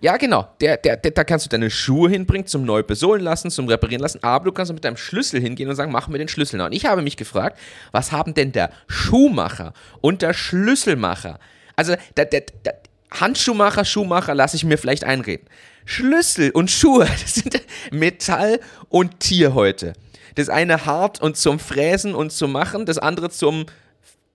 [0.00, 0.46] Ja, genau.
[0.60, 4.02] Der, der, der, da kannst du deine Schuhe hinbringen, zum neu besohlen lassen, zum reparieren
[4.02, 6.60] lassen, aber du kannst mit deinem Schlüssel hingehen und sagen, mach mir den Schlüssel.
[6.60, 7.58] Und ich habe mich gefragt,
[7.92, 11.38] was haben denn der Schuhmacher und der Schlüsselmacher?
[11.76, 12.80] Also, der, der, der,
[13.10, 15.46] Handschuhmacher, Schuhmacher lasse ich mir vielleicht einreden.
[15.84, 19.94] Schlüssel und Schuhe, das sind Metall und Tier heute.
[20.34, 23.66] Das eine hart und zum Fräsen und zum Machen, das andere zum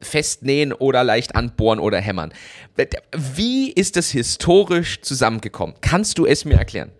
[0.02, 2.34] Festnähen oder leicht anbohren oder hämmern.
[3.16, 5.76] Wie ist das historisch zusammengekommen?
[5.82, 6.92] Kannst du es mir erklären?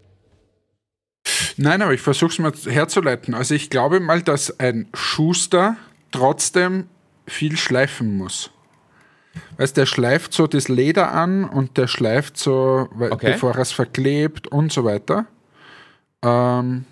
[1.58, 3.34] Nein, aber ich versuche es mal herzuleiten.
[3.34, 5.78] Also ich glaube mal, dass ein Schuster
[6.12, 6.88] trotzdem
[7.28, 8.52] viel schleifen muss.
[9.58, 13.32] Weißt der schleift so das Leder an und der schleift so, okay.
[13.34, 15.26] bevor er es verklebt und so weiter.
[16.22, 16.86] Ähm,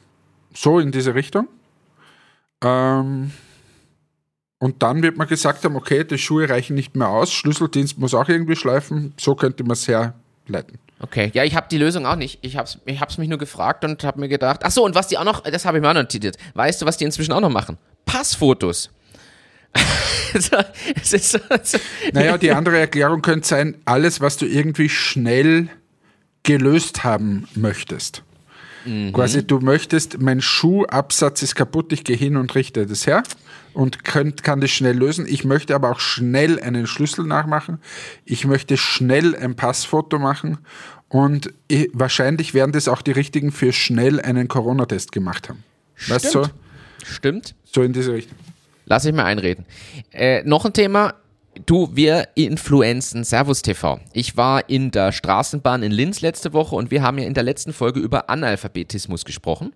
[0.53, 1.47] so in diese Richtung.
[2.63, 3.31] Ähm,
[4.59, 8.13] und dann wird man gesagt haben, okay, die Schuhe reichen nicht mehr aus, Schlüsseldienst muss
[8.13, 10.79] auch irgendwie schleifen, so könnte man es herleiten.
[11.01, 12.39] Okay, ja, ich habe die Lösung auch nicht.
[12.41, 14.95] Ich habe es ich hab's mich nur gefragt und habe mir gedacht, ach so, und
[14.95, 16.35] was die auch noch, das habe ich mir auch notiert.
[16.55, 17.77] Weißt du, was die inzwischen auch noch machen?
[18.05, 18.89] Passfotos.
[22.13, 25.69] Naja, die andere Erklärung könnte sein, alles, was du irgendwie schnell
[26.43, 28.23] gelöst haben möchtest.
[28.85, 29.13] Mhm.
[29.13, 33.23] Quasi, du möchtest, mein Schuhabsatz ist kaputt, ich gehe hin und richte das her
[33.73, 35.25] und könnt, kann das schnell lösen.
[35.27, 37.79] Ich möchte aber auch schnell einen Schlüssel nachmachen.
[38.25, 40.59] Ich möchte schnell ein Passfoto machen
[41.07, 45.63] und ich, wahrscheinlich werden das auch die richtigen für schnell einen Corona-Test gemacht haben.
[45.95, 46.23] Stimmt.
[46.23, 46.43] Weißt du?
[47.03, 47.55] Stimmt.
[47.63, 48.37] So in diese Richtung.
[48.85, 49.65] Lass ich mal einreden.
[50.11, 51.13] Äh, noch ein Thema.
[51.65, 53.99] Du, wir influenzen Servus TV.
[54.13, 57.43] Ich war in der Straßenbahn in Linz letzte Woche und wir haben ja in der
[57.43, 59.73] letzten Folge über Analphabetismus gesprochen.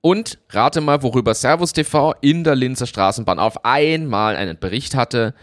[0.00, 5.34] Und rate mal, worüber Servus TV in der Linzer Straßenbahn auf einmal einen Bericht hatte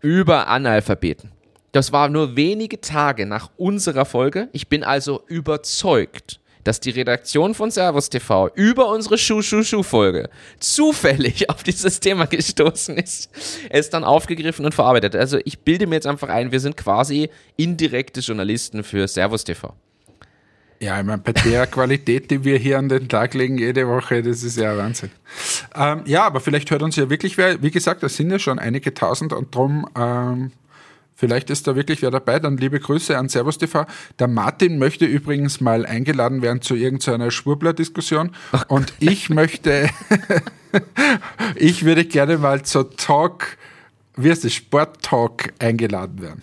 [0.00, 1.32] über Analphabeten.
[1.72, 4.48] Das war nur wenige Tage nach unserer Folge.
[4.52, 11.62] Ich bin also überzeugt, dass die Redaktion von Servus TV über unsere Schuh-Schuh-Schuh-Folge zufällig auf
[11.62, 13.30] dieses Thema gestoßen ist,
[13.70, 15.14] es dann aufgegriffen und verarbeitet.
[15.14, 19.74] Also ich bilde mir jetzt einfach ein, wir sind quasi indirekte Journalisten für Servus TV.
[20.84, 24.22] Ja, ich meine, bei der Qualität, die wir hier an den Tag legen, jede Woche,
[24.22, 25.10] das ist ja Wahnsinn.
[25.74, 28.58] Ähm, ja, aber vielleicht hört uns ja wirklich wer, wie gesagt, das sind ja schon
[28.58, 30.52] einige tausend und drum ähm,
[31.16, 32.40] Vielleicht ist da wirklich wer dabei.
[32.40, 33.86] Dann liebe Grüße an Servus TV.
[34.18, 38.32] Der Martin möchte übrigens mal eingeladen werden zu irgendeiner Schwurbler-Diskussion.
[38.66, 39.88] Und ich möchte,
[41.54, 43.56] ich würde gerne mal zur Talk,
[44.16, 46.42] wie heißt es, Sport-Talk eingeladen werden.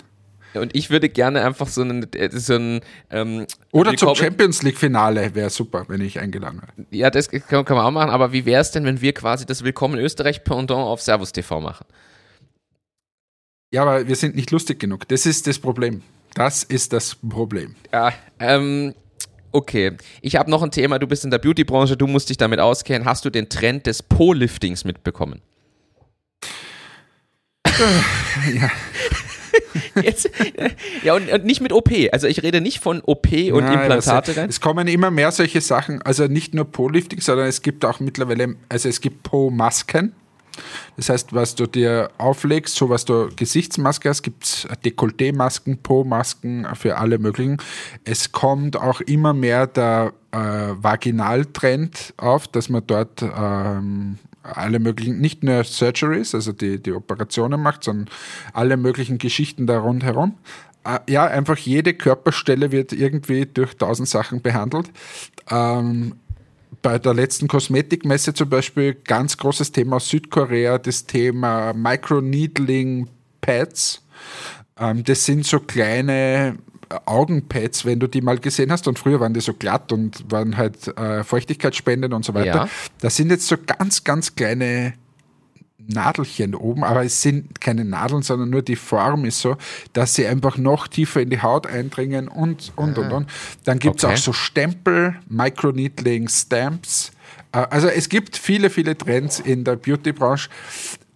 [0.53, 4.77] Und ich würde gerne einfach so einen, äh, so einen ähm, Oder zum Champions League
[4.77, 6.87] Finale wäre super, wenn ich eingeladen wäre.
[6.91, 9.45] Ja, das kann, kann, man auch machen, aber wie wäre es denn, wenn wir quasi
[9.45, 11.85] das Willkommen Österreich Pendant auf Servus TV machen?
[13.73, 15.07] Ja, aber wir sind nicht lustig genug.
[15.07, 16.01] Das ist das Problem.
[16.33, 17.75] Das ist das Problem.
[17.93, 18.93] Ja, ähm,
[19.51, 19.95] okay.
[20.21, 20.99] Ich habe noch ein Thema.
[20.99, 23.07] Du bist in der Beauty-Branche, du musst dich damit auskennen.
[23.07, 25.41] Hast du den Trend des Po-Liftings mitbekommen?
[28.53, 28.69] ja.
[30.01, 30.29] Jetzt,
[31.03, 31.91] ja, und, und, nicht mit OP.
[32.11, 34.31] Also ich rede nicht von OP und Nein, Implantate.
[34.31, 37.99] Also, es kommen immer mehr solche Sachen, also nicht nur Po-Lifting, sondern es gibt auch
[37.99, 40.13] mittlerweile, also es gibt Po-Masken.
[40.97, 46.67] Das heißt, was du dir auflegst, so was du Gesichtsmaske hast, gibt es Dekolleté-Masken, Po-Masken
[46.75, 47.57] für alle möglichen.
[48.03, 55.19] Es kommt auch immer mehr der äh, Vaginaltrend auf, dass man dort ähm, alle möglichen,
[55.19, 58.09] nicht nur Surgeries, also die, die Operationen macht, sondern
[58.53, 60.35] alle möglichen Geschichten da rundherum.
[60.83, 64.89] Äh, ja, einfach jede Körperstelle wird irgendwie durch tausend Sachen behandelt.
[65.49, 66.15] Ähm,
[66.81, 73.07] bei der letzten Kosmetikmesse zum Beispiel ganz großes Thema aus Südkorea, das Thema Microneedling
[73.41, 74.03] Pads.
[74.79, 76.57] Ähm, das sind so kleine
[77.05, 78.87] Augenpads, wenn du die mal gesehen hast.
[78.87, 82.65] Und früher waren die so glatt und waren halt äh, Feuchtigkeitsspenden und so weiter.
[82.65, 82.69] Ja.
[82.99, 84.93] Das sind jetzt so ganz, ganz kleine
[85.87, 89.57] Nadelchen oben, aber es sind keine Nadeln, sondern nur die Form ist so,
[89.93, 93.01] dass sie einfach noch tiefer in die Haut eindringen und, und, ah.
[93.01, 93.29] und, und.
[93.63, 94.13] Dann gibt es okay.
[94.13, 97.11] auch so Stempel, Microneedling, Stamps.
[97.51, 100.49] Äh, also es gibt viele, viele Trends in der Beauty-Branche.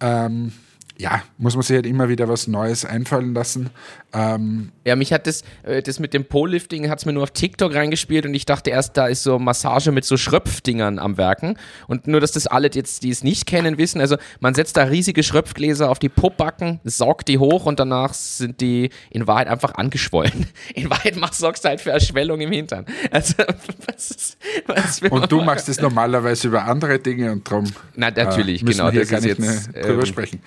[0.00, 0.52] Ähm,
[0.98, 3.70] ja, muss man sich halt immer wieder was Neues einfallen lassen.
[4.16, 7.32] Ähm ja, mich hat das, äh, das mit dem Pole-Lifting hat es mir nur auf
[7.32, 11.58] TikTok reingespielt und ich dachte erst, da ist so Massage mit so Schröpfdingern am Werken.
[11.86, 14.00] Und nur, dass das alle jetzt, die es nicht kennen, wissen.
[14.00, 18.60] Also man setzt da riesige Schröpfgläser auf die Popbacken, saugt die hoch und danach sind
[18.60, 20.46] die in Wahrheit einfach angeschwollen.
[20.74, 22.86] In Wahrheit machst, sorgst du halt für Erschwellung im Hintern.
[23.10, 23.34] Also,
[23.86, 27.64] was ist, was und du machst es normalerweise über andere Dinge und drum.
[27.94, 28.84] Na, natürlich, äh, genau.
[28.86, 30.42] Wir hier das gar nicht jetzt, drüber ähm, sprechen.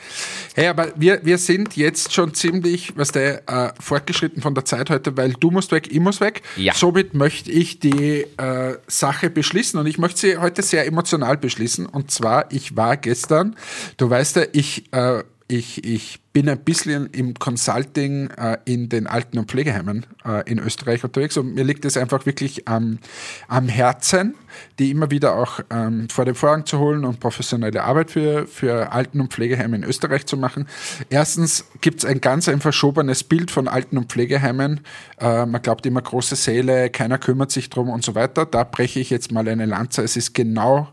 [0.56, 4.90] Hey, aber wir, wir sind jetzt schon ziemlich, was der äh, fortgeschritten von der Zeit
[4.90, 6.42] heute, weil du musst weg, ich muss weg.
[6.56, 6.74] Ja.
[6.74, 11.86] Somit möchte ich die äh, Sache beschließen und ich möchte sie heute sehr emotional beschließen.
[11.86, 13.56] Und zwar, ich war gestern,
[13.98, 19.08] du weißt ja, ich äh, ich, ich bin ein bisschen im Consulting äh, in den
[19.08, 23.00] Alten- und Pflegeheimen äh, in Österreich unterwegs und mir liegt es einfach wirklich am,
[23.48, 24.36] am Herzen,
[24.78, 28.92] die immer wieder auch ähm, vor den Vorhang zu holen und professionelle Arbeit für, für
[28.92, 30.68] Alten- und Pflegeheime in Österreich zu machen.
[31.10, 34.82] Erstens gibt es ein ganz ein verschobenes Bild von Alten- und Pflegeheimen.
[35.20, 38.46] Äh, man glaubt immer große Säle, keiner kümmert sich drum und so weiter.
[38.46, 40.04] Da breche ich jetzt mal eine Lanze.
[40.04, 40.90] Es ist genau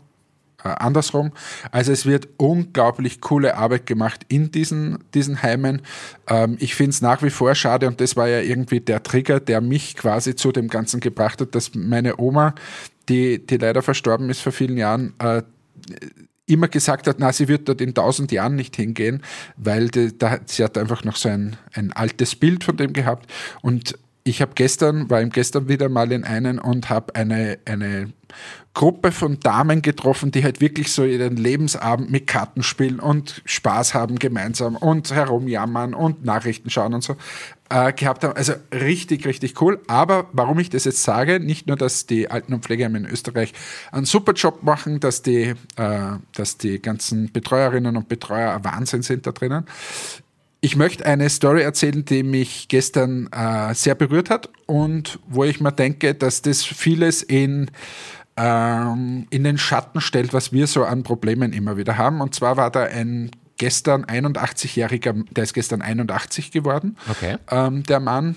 [0.63, 1.31] äh, andersrum.
[1.71, 5.81] Also es wird unglaublich coole Arbeit gemacht in diesen, diesen Heimen.
[6.27, 9.39] Ähm, ich finde es nach wie vor schade und das war ja irgendwie der Trigger,
[9.39, 12.55] der mich quasi zu dem Ganzen gebracht hat, dass meine Oma,
[13.07, 15.43] die, die leider verstorben ist vor vielen Jahren, äh,
[16.47, 19.21] immer gesagt hat, na, sie wird dort in tausend Jahren nicht hingehen,
[19.57, 23.29] weil die, da, sie hat einfach noch so ein, ein altes Bild von dem gehabt
[23.61, 23.97] und
[24.27, 28.11] ich habe gestern, war ihm gestern wieder mal in einen und habe eine, eine
[28.73, 33.93] Gruppe von Damen getroffen, die halt wirklich so ihren Lebensabend mit Karten spielen und Spaß
[33.93, 37.15] haben gemeinsam und herumjammern und Nachrichten schauen und so
[37.69, 38.35] äh, gehabt haben.
[38.35, 39.79] Also richtig, richtig cool.
[39.87, 43.53] Aber warum ich das jetzt sage, nicht nur, dass die Alten- und Pflegeheime in Österreich
[43.91, 45.99] einen super Job machen, dass die, äh,
[46.35, 49.65] dass die ganzen Betreuerinnen und Betreuer ein Wahnsinn sind da drinnen.
[50.59, 55.59] Ich möchte eine Story erzählen, die mich gestern äh, sehr berührt hat und wo ich
[55.61, 57.69] mir denke, dass das vieles in
[58.37, 62.21] ähm, in den Schatten stellt, was wir so an Problemen immer wieder haben.
[62.21, 67.37] Und zwar war da ein gestern 81-jähriger, der ist gestern 81 geworden, Okay.
[67.49, 68.35] ähm, der Mann.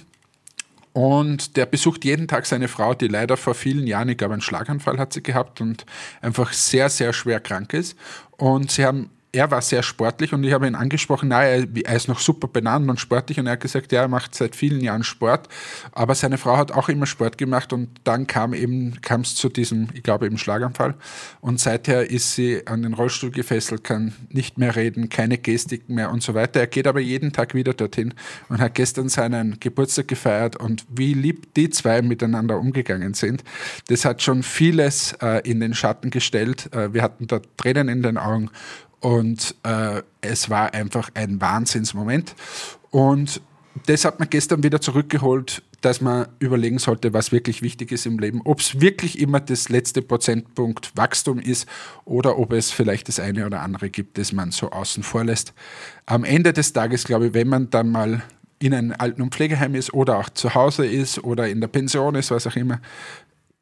[0.93, 4.41] Und der besucht jeden Tag seine Frau, die leider vor vielen Jahren, ich glaube, einen
[4.43, 5.87] Schlaganfall hat sie gehabt und
[6.21, 7.97] einfach sehr, sehr schwer krank ist.
[8.39, 11.97] Und sie haben er war sehr sportlich und ich habe ihn angesprochen, na, er, er
[11.97, 13.39] ist noch super benannt und sportlich.
[13.39, 15.49] Und er hat gesagt, ja, er macht seit vielen Jahren Sport,
[15.93, 17.73] aber seine Frau hat auch immer Sport gemacht.
[17.73, 20.95] Und dann kam eben, kam es zu diesem, ich glaube eben Schlaganfall.
[21.41, 26.11] Und seither ist sie an den Rollstuhl gefesselt, kann nicht mehr reden, keine Gestiken mehr
[26.11, 26.61] und so weiter.
[26.61, 28.15] Er geht aber jeden Tag wieder dorthin
[28.49, 33.45] und hat gestern seinen Geburtstag gefeiert und wie lieb die zwei miteinander umgegangen sind,
[33.89, 36.73] das hat schon vieles äh, in den Schatten gestellt.
[36.75, 38.51] Äh, wir hatten da Tränen in den Augen
[39.01, 42.35] und äh, es war einfach ein Wahnsinnsmoment.
[42.91, 43.41] Und
[43.87, 48.19] das hat man gestern wieder zurückgeholt, dass man überlegen sollte, was wirklich wichtig ist im
[48.19, 48.43] Leben.
[48.45, 51.67] Ob es wirklich immer das letzte Prozentpunkt Wachstum ist
[52.05, 55.55] oder ob es vielleicht das eine oder andere gibt, das man so außen vor lässt.
[56.05, 58.23] Am Ende des Tages, glaube ich, wenn man dann mal
[58.59, 62.15] in einem Alten- und Pflegeheim ist oder auch zu Hause ist oder in der Pension
[62.15, 62.81] ist, was auch immer,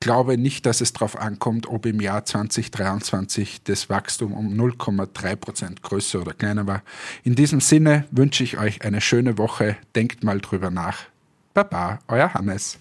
[0.01, 5.83] glaube nicht, dass es darauf ankommt, ob im Jahr 2023 das Wachstum um 0,3 Prozent
[5.83, 6.83] größer oder kleiner war.
[7.25, 9.77] In diesem Sinne wünsche ich euch eine schöne Woche.
[9.95, 10.99] Denkt mal drüber nach.
[11.55, 12.79] Baba, euer Hannes.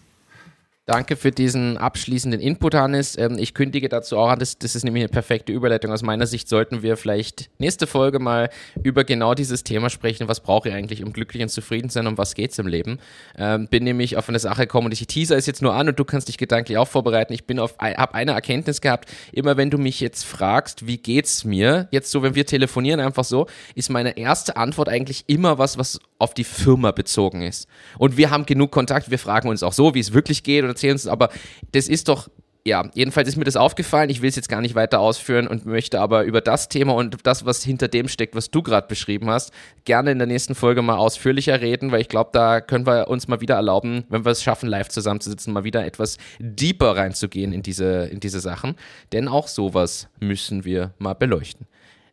[0.90, 3.18] Danke für diesen abschließenden Input, Hannes.
[3.18, 5.92] Ähm, ich kündige dazu auch an, das, das ist nämlich eine perfekte Überleitung.
[5.92, 8.50] Aus meiner Sicht sollten wir vielleicht nächste Folge mal
[8.84, 10.30] über genau dieses Thema sprechen.
[10.30, 12.08] Was brauche ich eigentlich, um glücklich und zufrieden zu sein?
[12.08, 13.00] Um was geht es im Leben?
[13.38, 16.00] Ähm, bin nämlich auf eine Sache gekommen und ich teaser es jetzt nur an und
[16.00, 17.34] du kannst dich gedanklich auch vorbereiten.
[17.34, 19.10] Ich habe eine Erkenntnis gehabt.
[19.34, 21.90] Immer wenn du mich jetzt fragst, wie geht's mir?
[21.92, 26.00] Jetzt so, wenn wir telefonieren, einfach so, ist meine erste Antwort eigentlich immer was, was
[26.18, 27.68] auf die Firma bezogen ist.
[27.98, 29.12] Und wir haben genug Kontakt.
[29.12, 31.30] Wir fragen uns auch so, wie es wirklich geht erzählen uns, aber
[31.72, 32.30] das ist doch
[32.68, 34.10] ja, jedenfalls ist mir das aufgefallen.
[34.10, 37.16] Ich will es jetzt gar nicht weiter ausführen und möchte aber über das Thema und
[37.24, 39.54] das, was hinter dem steckt, was du gerade beschrieben hast,
[39.86, 43.30] gerne in der nächsten Folge mal ausführlicher reden, weil ich glaube, da können wir uns
[43.30, 47.64] mal wieder erlauben, wenn wir es schaffen, live zusammenzusitzen, mal wieder etwas deeper reinzugehen in
[47.64, 48.76] diese, in diese Sachen.
[49.14, 51.68] Denn auch sowas müssen wir mal beleuchten.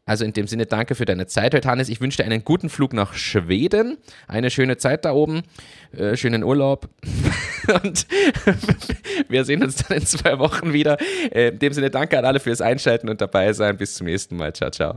[0.07, 1.89] Also in dem Sinne, danke für deine Zeit heute, Hannes.
[1.89, 3.97] Ich wünsche dir einen guten Flug nach Schweden,
[4.29, 5.43] eine schöne Zeit da oben,
[5.97, 6.89] äh, schönen Urlaub
[7.83, 8.07] und
[9.29, 10.99] wir sehen uns dann in zwei Wochen wieder.
[11.33, 13.77] Äh, in dem Sinne, danke an alle fürs Einschalten und dabei sein.
[13.79, 14.53] Bis zum nächsten Mal.
[14.53, 14.95] Ciao, ciao.